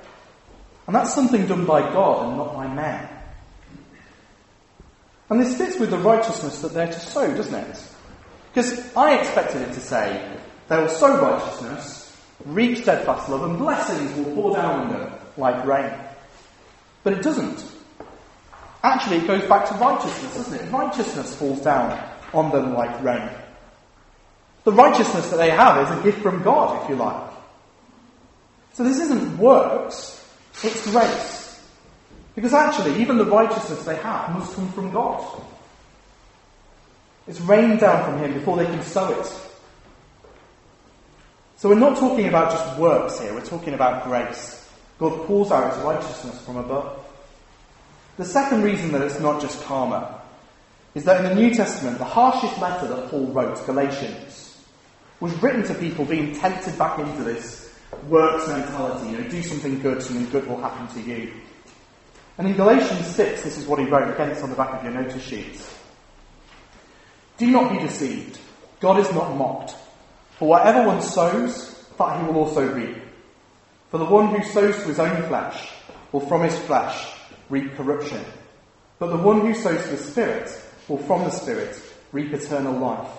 And 0.85 0.95
that's 0.95 1.13
something 1.13 1.47
done 1.47 1.65
by 1.65 1.81
God 1.81 2.27
and 2.27 2.37
not 2.37 2.53
by 2.53 2.67
man. 2.67 3.16
And 5.29 5.39
this 5.39 5.57
fits 5.57 5.77
with 5.77 5.89
the 5.89 5.97
righteousness 5.97 6.61
that 6.61 6.73
they're 6.73 6.87
to 6.87 6.99
sow, 6.99 7.35
doesn't 7.35 7.53
it? 7.53 7.83
Because 8.53 8.95
I 8.95 9.19
expected 9.19 9.61
it 9.61 9.73
to 9.73 9.79
say, 9.79 10.37
they 10.67 10.77
will 10.77 10.89
sow 10.89 11.21
righteousness, 11.21 12.15
reap 12.45 12.77
steadfast 12.77 13.29
love, 13.29 13.43
and 13.43 13.57
blessings 13.57 14.13
will 14.17 14.33
pour 14.33 14.55
down 14.55 14.87
on 14.87 14.93
them 14.93 15.11
like 15.37 15.65
rain. 15.65 15.93
But 17.03 17.13
it 17.13 17.23
doesn't. 17.23 17.63
Actually, 18.83 19.17
it 19.17 19.27
goes 19.27 19.47
back 19.47 19.67
to 19.67 19.73
righteousness, 19.75 20.35
doesn't 20.35 20.59
it? 20.61 20.71
Righteousness 20.71 21.35
falls 21.35 21.61
down 21.61 22.01
on 22.33 22.51
them 22.51 22.73
like 22.73 23.01
rain. 23.03 23.29
The 24.63 24.71
righteousness 24.71 25.29
that 25.29 25.37
they 25.37 25.49
have 25.49 25.89
is 25.89 25.99
a 25.99 26.03
gift 26.03 26.21
from 26.21 26.43
God, 26.43 26.83
if 26.83 26.89
you 26.89 26.95
like. 26.95 27.31
So 28.73 28.83
this 28.83 28.99
isn't 28.99 29.37
works, 29.37 30.23
it's 30.63 30.89
grace. 30.91 31.36
Because 32.37 32.53
actually, 32.53 33.01
even 33.01 33.17
the 33.17 33.25
righteousness 33.25 33.83
they 33.83 33.95
have 33.95 34.31
must 34.31 34.53
come 34.53 34.71
from 34.71 34.91
God. 34.91 35.41
It's 37.27 37.41
rained 37.41 37.79
down 37.79 38.05
from 38.05 38.19
Him 38.19 38.35
before 38.35 38.57
they 38.57 38.67
can 38.67 38.83
sow 38.83 39.09
it. 39.19 39.25
So 41.55 41.67
we're 41.67 41.79
not 41.79 41.97
talking 41.97 42.27
about 42.27 42.51
just 42.51 42.77
works 42.77 43.19
here, 43.19 43.33
we're 43.33 43.43
talking 43.43 43.73
about 43.73 44.03
grace. 44.03 44.69
God 44.99 45.25
pours 45.25 45.49
out 45.49 45.73
his 45.73 45.83
righteousness 45.83 46.39
from 46.45 46.57
above. 46.57 47.03
The 48.17 48.25
second 48.25 48.61
reason 48.61 48.91
that 48.91 49.01
it's 49.01 49.19
not 49.19 49.41
just 49.41 49.63
karma 49.63 50.21
is 50.93 51.05
that 51.05 51.25
in 51.25 51.29
the 51.29 51.41
New 51.41 51.55
Testament, 51.55 51.97
the 51.97 52.05
harshest 52.05 52.59
letter 52.61 52.87
that 52.87 53.09
Paul 53.09 53.25
wrote, 53.31 53.65
Galatians, 53.65 54.63
was 55.19 55.33
written 55.41 55.63
to 55.63 55.73
people 55.73 56.05
being 56.05 56.35
tempted 56.35 56.77
back 56.77 56.99
into 56.99 57.23
this 57.23 57.73
works 58.07 58.47
mentality. 58.47 59.09
You 59.09 59.17
know, 59.23 59.27
do 59.27 59.41
something 59.41 59.79
good, 59.81 60.03
something 60.03 60.29
good 60.29 60.45
will 60.45 60.61
happen 60.61 60.87
to 61.01 61.09
you. 61.09 61.33
And 62.37 62.47
in 62.47 62.55
Galatians 62.55 63.05
6, 63.07 63.43
this 63.43 63.57
is 63.57 63.65
what 63.65 63.79
he 63.79 63.85
wrote. 63.85 64.13
Again, 64.13 64.29
it's 64.29 64.43
on 64.43 64.49
the 64.49 64.55
back 64.55 64.73
of 64.73 64.83
your 64.83 64.93
notice 64.93 65.23
sheets. 65.23 65.75
Do 67.37 67.49
not 67.49 67.71
be 67.71 67.79
deceived. 67.79 68.39
God 68.79 68.99
is 68.99 69.11
not 69.11 69.35
mocked. 69.35 69.75
For 70.37 70.47
whatever 70.47 70.87
one 70.87 71.01
sows, 71.01 71.83
that 71.97 72.19
he 72.19 72.27
will 72.27 72.37
also 72.37 72.71
reap. 72.71 72.97
For 73.89 73.97
the 73.97 74.05
one 74.05 74.27
who 74.27 74.43
sows 74.43 74.75
to 74.75 74.87
his 74.87 74.99
own 74.99 75.23
flesh 75.27 75.71
will 76.11 76.19
from 76.19 76.43
his 76.43 76.57
flesh 76.59 77.11
reap 77.49 77.75
corruption. 77.75 78.23
But 78.99 79.07
the 79.07 79.17
one 79.17 79.41
who 79.41 79.53
sows 79.53 79.81
to 79.83 79.89
the 79.89 79.97
Spirit 79.97 80.49
will 80.87 80.97
from 80.97 81.23
the 81.23 81.31
Spirit 81.31 81.81
reap 82.11 82.33
eternal 82.33 82.77
life. 82.77 83.09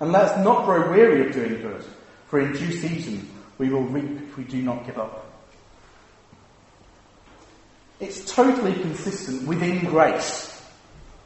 And 0.00 0.10
let 0.10 0.24
us 0.24 0.44
not 0.44 0.64
grow 0.64 0.90
weary 0.90 1.26
of 1.26 1.32
doing 1.32 1.60
good, 1.60 1.84
for 2.26 2.40
in 2.40 2.52
due 2.52 2.72
season 2.72 3.28
we 3.58 3.68
will 3.68 3.84
reap 3.84 4.20
if 4.22 4.36
we 4.36 4.44
do 4.44 4.62
not 4.62 4.84
give 4.84 4.98
up. 4.98 5.31
It's 8.02 8.24
totally 8.24 8.74
consistent 8.74 9.46
within 9.46 9.84
grace 9.84 10.60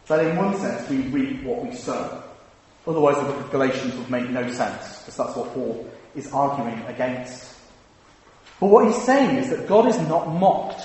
that 0.09 0.23
in 0.23 0.37
one 0.37 0.55
sense 0.59 0.87
we 0.91 0.99
reap 0.99 1.43
what 1.43 1.65
we 1.65 1.75
sow. 1.75 2.23
Otherwise, 2.87 3.17
the 3.17 3.23
book 3.23 3.41
of 3.41 3.51
Galatians 3.51 3.95
would 3.95 4.11
make 4.11 4.29
no 4.29 4.47
sense, 4.53 4.99
because 4.99 5.17
that's 5.17 5.35
what 5.35 5.55
Paul 5.55 5.91
is 6.15 6.31
arguing 6.33 6.79
against. 6.83 7.57
But 8.61 8.67
what 8.67 8.87
he's 8.87 9.03
saying 9.05 9.39
is 9.39 9.49
that 9.49 9.67
God 9.67 9.89
is 9.89 9.99
not 10.01 10.29
mocked. 10.29 10.85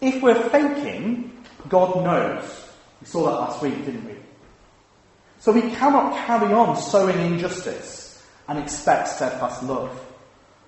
If 0.00 0.20
we're 0.20 0.48
faking, 0.50 1.30
God 1.68 2.02
knows. 2.02 2.68
We 3.00 3.06
saw 3.06 3.26
that 3.26 3.38
last 3.38 3.62
week, 3.62 3.76
didn't 3.86 4.04
we? 4.06 4.16
So 5.38 5.52
we 5.52 5.62
cannot 5.62 6.16
carry 6.26 6.52
on 6.52 6.76
sowing 6.76 7.20
injustice 7.20 8.26
and 8.48 8.58
expect 8.58 9.06
steadfast 9.06 9.62
love. 9.62 10.04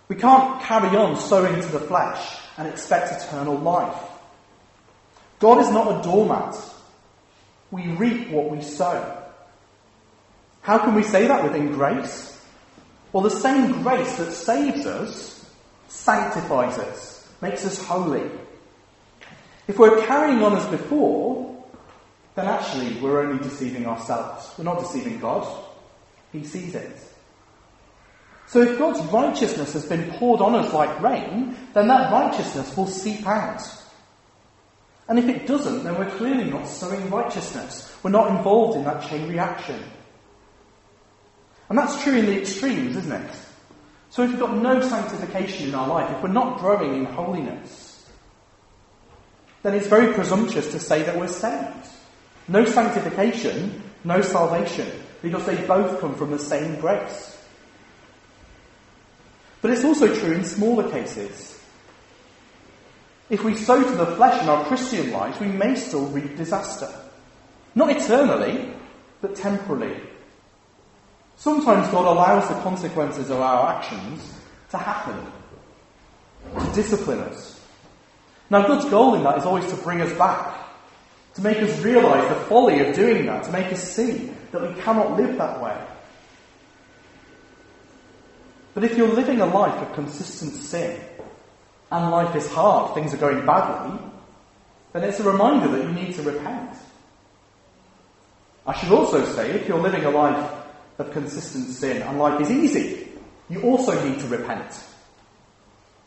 We 0.06 0.14
can't 0.14 0.62
carry 0.62 0.96
on 0.96 1.18
sowing 1.18 1.60
to 1.60 1.68
the 1.68 1.80
flesh 1.80 2.38
and 2.56 2.68
expect 2.68 3.22
eternal 3.22 3.56
life. 3.56 3.96
God 5.38 5.58
is 5.60 5.70
not 5.70 6.00
a 6.00 6.02
doormat. 6.02 6.56
We 7.70 7.88
reap 7.88 8.30
what 8.30 8.50
we 8.50 8.62
sow. 8.62 9.22
How 10.62 10.78
can 10.78 10.94
we 10.94 11.02
say 11.02 11.26
that 11.26 11.44
within 11.44 11.72
grace? 11.72 12.40
Well, 13.12 13.22
the 13.22 13.30
same 13.30 13.82
grace 13.82 14.16
that 14.16 14.32
saves 14.32 14.86
us 14.86 15.50
sanctifies 15.88 16.78
us, 16.78 17.28
makes 17.40 17.64
us 17.64 17.82
holy. 17.82 18.30
If 19.68 19.78
we're 19.78 20.04
carrying 20.06 20.42
on 20.42 20.56
as 20.56 20.66
before, 20.66 21.64
then 22.34 22.46
actually 22.46 23.00
we're 23.00 23.20
only 23.20 23.42
deceiving 23.42 23.86
ourselves. 23.86 24.52
We're 24.56 24.64
not 24.64 24.80
deceiving 24.80 25.18
God. 25.18 25.64
He 26.32 26.44
sees 26.44 26.74
it. 26.74 26.96
So 28.46 28.60
if 28.60 28.78
God's 28.78 29.00
righteousness 29.12 29.72
has 29.72 29.86
been 29.86 30.10
poured 30.12 30.40
on 30.40 30.54
us 30.54 30.72
like 30.72 31.00
rain, 31.00 31.56
then 31.74 31.88
that 31.88 32.12
righteousness 32.12 32.76
will 32.76 32.86
seep 32.86 33.26
out. 33.26 33.62
And 35.08 35.18
if 35.18 35.28
it 35.28 35.46
doesn't, 35.46 35.84
then 35.84 35.98
we're 35.98 36.10
clearly 36.10 36.44
not 36.44 36.66
sowing 36.66 37.10
righteousness. 37.10 37.96
We're 38.02 38.10
not 38.10 38.36
involved 38.36 38.76
in 38.76 38.84
that 38.84 39.08
chain 39.08 39.28
reaction. 39.28 39.82
And 41.68 41.78
that's 41.78 42.02
true 42.02 42.16
in 42.16 42.26
the 42.26 42.40
extremes, 42.40 42.96
isn't 42.96 43.12
it? 43.12 43.30
So 44.10 44.22
if 44.22 44.30
we've 44.30 44.40
got 44.40 44.56
no 44.56 44.80
sanctification 44.80 45.68
in 45.68 45.74
our 45.74 45.88
life, 45.88 46.10
if 46.16 46.22
we're 46.22 46.28
not 46.28 46.58
growing 46.58 46.94
in 46.94 47.04
holiness, 47.04 48.08
then 49.62 49.74
it's 49.74 49.88
very 49.88 50.14
presumptuous 50.14 50.70
to 50.70 50.78
say 50.78 51.02
that 51.02 51.18
we're 51.18 51.26
saved. 51.26 51.88
No 52.46 52.64
sanctification, 52.64 53.82
no 54.04 54.22
salvation, 54.22 54.88
because 55.22 55.44
they 55.44 55.56
both 55.66 56.00
come 56.00 56.14
from 56.14 56.30
the 56.30 56.38
same 56.38 56.80
grace. 56.80 57.35
But 59.66 59.72
it's 59.72 59.84
also 59.84 60.14
true 60.14 60.30
in 60.30 60.44
smaller 60.44 60.88
cases. 60.92 61.60
If 63.28 63.42
we 63.42 63.56
sow 63.56 63.82
to 63.82 63.96
the 63.96 64.14
flesh 64.14 64.40
in 64.40 64.48
our 64.48 64.64
Christian 64.66 65.10
lives, 65.10 65.40
we 65.40 65.48
may 65.48 65.74
still 65.74 66.06
reap 66.06 66.36
disaster. 66.36 66.88
Not 67.74 67.90
eternally, 67.90 68.72
but 69.20 69.34
temporarily. 69.34 70.00
Sometimes 71.34 71.88
God 71.88 72.06
allows 72.06 72.46
the 72.46 72.54
consequences 72.62 73.28
of 73.28 73.40
our 73.40 73.74
actions 73.74 74.38
to 74.70 74.78
happen, 74.78 75.20
to 76.60 76.72
discipline 76.72 77.18
us. 77.18 77.60
Now, 78.48 78.68
God's 78.68 78.88
goal 78.88 79.16
in 79.16 79.24
that 79.24 79.38
is 79.38 79.46
always 79.46 79.68
to 79.70 79.76
bring 79.78 80.00
us 80.00 80.16
back, 80.16 80.64
to 81.34 81.40
make 81.40 81.58
us 81.58 81.76
realize 81.80 82.28
the 82.28 82.40
folly 82.44 82.86
of 82.86 82.94
doing 82.94 83.26
that, 83.26 83.42
to 83.42 83.50
make 83.50 83.72
us 83.72 83.82
see 83.82 84.30
that 84.52 84.62
we 84.62 84.80
cannot 84.80 85.16
live 85.16 85.36
that 85.38 85.60
way. 85.60 85.76
But 88.76 88.84
if 88.84 88.98
you're 88.98 89.08
living 89.08 89.40
a 89.40 89.46
life 89.46 89.80
of 89.80 89.94
consistent 89.94 90.52
sin, 90.52 91.00
and 91.90 92.10
life 92.10 92.36
is 92.36 92.46
hard, 92.52 92.92
things 92.92 93.14
are 93.14 93.16
going 93.16 93.46
badly, 93.46 93.98
then 94.92 95.02
it's 95.02 95.18
a 95.18 95.22
reminder 95.22 95.68
that 95.68 95.82
you 95.82 95.92
need 95.94 96.14
to 96.16 96.22
repent. 96.22 96.76
I 98.66 98.74
should 98.74 98.92
also 98.92 99.24
say, 99.24 99.52
if 99.52 99.66
you're 99.66 99.80
living 99.80 100.04
a 100.04 100.10
life 100.10 100.52
of 100.98 101.10
consistent 101.10 101.68
sin 101.68 102.02
and 102.02 102.18
life 102.18 102.38
is 102.42 102.50
easy, 102.50 103.08
you 103.48 103.62
also 103.62 103.98
need 104.06 104.20
to 104.20 104.26
repent. 104.26 104.78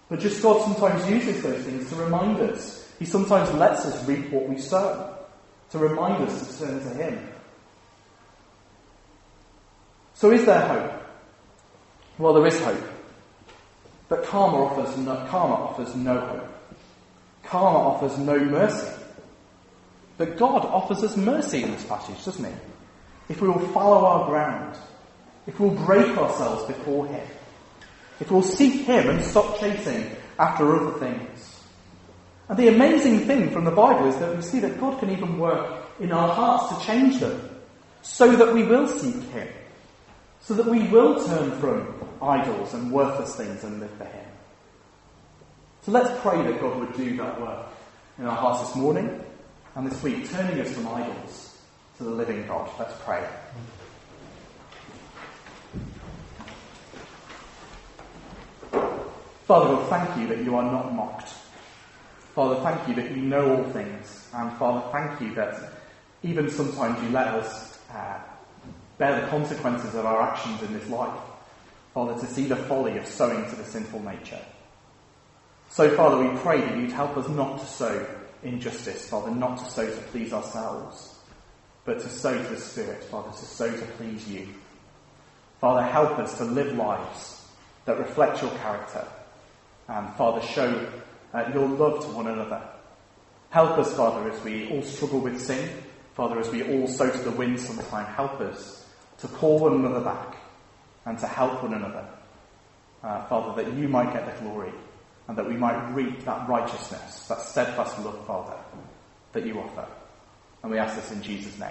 But 0.08 0.20
just 0.20 0.40
God 0.44 0.62
sometimes 0.62 1.10
uses 1.10 1.42
those 1.42 1.64
things 1.66 1.90
to 1.90 1.96
remind 1.96 2.40
us. 2.40 2.88
He 3.00 3.06
sometimes 3.06 3.52
lets 3.54 3.84
us 3.84 4.08
reap 4.08 4.30
what 4.30 4.48
we 4.48 4.60
sow, 4.60 5.18
to 5.72 5.80
remind 5.80 6.24
us 6.24 6.60
to 6.60 6.66
turn 6.66 6.80
to 6.82 6.90
Him. 7.04 7.30
So 10.14 10.30
is 10.30 10.46
there 10.46 10.68
hope? 10.68 11.09
Well, 12.20 12.34
there 12.34 12.46
is 12.46 12.60
hope. 12.60 12.84
But 14.10 14.26
karma 14.26 14.66
offers 14.66 14.98
no, 14.98 15.26
karma 15.30 15.56
offers 15.56 15.96
no 15.96 16.20
hope. 16.20 16.48
Karma 17.44 17.80
offers 17.80 18.18
no 18.18 18.38
mercy. 18.38 18.92
But 20.18 20.38
God 20.38 20.66
offers 20.66 21.02
us 21.02 21.16
mercy 21.16 21.64
in 21.64 21.72
this 21.72 21.86
passage, 21.86 22.24
doesn't 22.26 22.44
he? 22.44 22.52
If 23.30 23.42
we 23.42 23.48
will 23.48 23.66
follow 23.70 24.06
our 24.06 24.28
ground, 24.28 24.76
if 25.48 25.60
we'll 25.60 25.72
break 25.86 26.18
ourselves 26.18 26.66
before 26.66 27.08
Him, 27.08 27.26
if 28.20 28.30
we'll 28.30 28.42
seek 28.42 28.86
Him 28.86 29.10
and 29.10 29.24
stop 29.24 29.58
chasing 29.60 30.12
after 30.38 30.76
other 30.76 31.00
things. 31.00 31.64
And 32.50 32.58
the 32.58 32.68
amazing 32.68 33.28
thing 33.28 33.52
from 33.52 33.64
the 33.64 33.72
Bible 33.72 34.08
is 34.08 34.18
that 34.18 34.36
we 34.36 34.42
see 34.42 34.60
that 34.60 34.80
God 34.80 35.00
can 35.00 35.12
even 35.12 35.38
work 35.38 35.86
in 36.00 36.12
our 36.12 36.34
hearts 36.34 36.76
to 36.76 36.86
change 36.86 37.20
them 37.20 37.50
so 38.02 38.36
that 38.36 38.54
we 38.54 38.64
will 38.64 38.88
seek 38.88 39.24
Him 39.32 39.48
so 40.42 40.54
that 40.56 40.66
we 40.66 40.84
will 40.88 41.24
turn 41.24 41.52
from 41.60 42.09
idols 42.22 42.74
and 42.74 42.92
worthless 42.92 43.36
things 43.36 43.64
and 43.64 43.80
live 43.80 43.92
for 43.92 44.06
Him. 44.06 44.26
So 45.84 45.92
let's 45.92 46.20
pray 46.22 46.42
that 46.44 46.60
God 46.60 46.80
would 46.80 46.96
do 46.96 47.18
that 47.18 47.40
work 47.42 47.68
in 48.18 48.26
our 48.26 48.36
hearts 48.36 48.68
this 48.68 48.76
morning 48.76 49.24
and 49.76 49.90
this 49.90 50.02
week, 50.04 50.30
turning 50.30 50.60
us 50.60 50.72
from 50.72 50.88
idols 50.88 51.58
to 51.98 52.04
the 52.04 52.10
living 52.10 52.46
God. 52.48 52.70
Let's 52.78 52.94
pray. 53.04 53.28
Father 59.46 59.76
God, 59.76 59.90
thank 59.90 60.22
you 60.22 60.28
that 60.28 60.44
you 60.44 60.56
are 60.56 60.64
not 60.64 60.94
mocked. 60.94 61.30
Father, 62.36 62.62
thank 62.62 62.88
you 62.88 62.96
that 62.96 63.16
you 63.16 63.24
know 63.24 63.58
all 63.58 63.72
things. 63.72 64.30
And 64.34 64.56
Father, 64.58 64.88
thank 64.92 65.20
you 65.22 65.34
that 65.36 65.74
even 66.22 66.50
sometimes 66.50 67.02
you 67.02 67.10
let 67.10 67.28
us 67.28 67.80
uh, 67.92 68.20
bear 68.98 69.22
the 69.22 69.28
consequences 69.28 69.96
of 69.96 70.06
our 70.06 70.22
actions 70.22 70.62
in 70.62 70.74
this 70.74 70.88
life. 70.90 71.20
Father, 72.00 72.18
to 72.18 72.28
see 72.28 72.46
the 72.46 72.56
folly 72.56 72.98
of 72.98 73.06
sowing 73.06 73.44
to 73.50 73.58
the 73.58 73.66
sinful 73.66 74.02
nature. 74.02 74.40
So, 75.70 75.98
Father, 75.98 76.18
we 76.18 76.40
pray 76.40 76.62
that 76.62 76.78
you'd 76.78 76.94
help 76.94 77.18
us 77.18 77.28
not 77.28 77.60
to 77.60 77.66
sow 77.66 78.08
injustice, 78.42 79.10
Father, 79.10 79.32
not 79.32 79.58
to 79.58 79.66
sow 79.66 79.86
to 79.86 80.02
please 80.04 80.32
ourselves, 80.32 81.20
but 81.84 82.00
to 82.00 82.08
sow 82.08 82.42
to 82.42 82.50
the 82.52 82.56
Spirit, 82.56 83.04
Father, 83.04 83.32
to 83.32 83.46
sow 83.46 83.70
to 83.70 83.86
please 83.98 84.26
you. 84.30 84.48
Father, 85.60 85.82
help 85.82 86.20
us 86.20 86.38
to 86.38 86.46
live 86.46 86.74
lives 86.78 87.46
that 87.84 88.00
reflect 88.00 88.42
your 88.42 88.52
character. 88.52 89.06
And, 89.90 90.08
Father, 90.16 90.42
show 90.42 90.90
uh, 91.34 91.52
your 91.54 91.68
love 91.68 92.06
to 92.06 92.12
one 92.14 92.28
another. 92.28 92.66
Help 93.50 93.78
us, 93.78 93.94
Father, 93.94 94.32
as 94.32 94.42
we 94.46 94.70
all 94.70 94.84
struggle 94.84 95.20
with 95.20 95.42
sin. 95.42 95.70
Father, 96.14 96.40
as 96.40 96.50
we 96.50 96.64
all 96.64 96.88
sow 96.88 97.10
to 97.10 97.18
the 97.18 97.32
wind 97.32 97.60
sometime, 97.60 98.06
help 98.06 98.40
us 98.40 98.86
to 99.18 99.28
call 99.28 99.60
one 99.60 99.74
another 99.74 100.00
back 100.00 100.39
and 101.06 101.18
to 101.20 101.28
help 101.28 101.64
one 101.64 101.74
another. 101.74 102.06
Uh, 103.04 103.26
Father, 103.28 103.64
that 103.64 103.74
you 103.74 103.88
might 103.88 104.12
get 104.12 104.26
the 104.26 104.42
glory 104.42 104.74
and 105.28 105.38
that 105.38 105.48
we 105.48 105.56
might 105.56 105.90
reap 105.94 106.26
that 106.26 106.50
righteousness, 106.50 107.28
that 107.28 107.40
steadfast 107.40 108.00
love, 108.00 108.26
Father, 108.26 108.58
that 109.32 109.46
you 109.46 109.60
offer. 109.60 109.88
And 110.64 110.72
we 110.72 110.78
ask 110.78 110.96
this 110.96 111.12
in 111.12 111.22
Jesus' 111.22 111.58
name. 111.60 111.70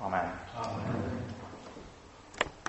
Amen. 0.00 0.30
Amen. 0.56 1.24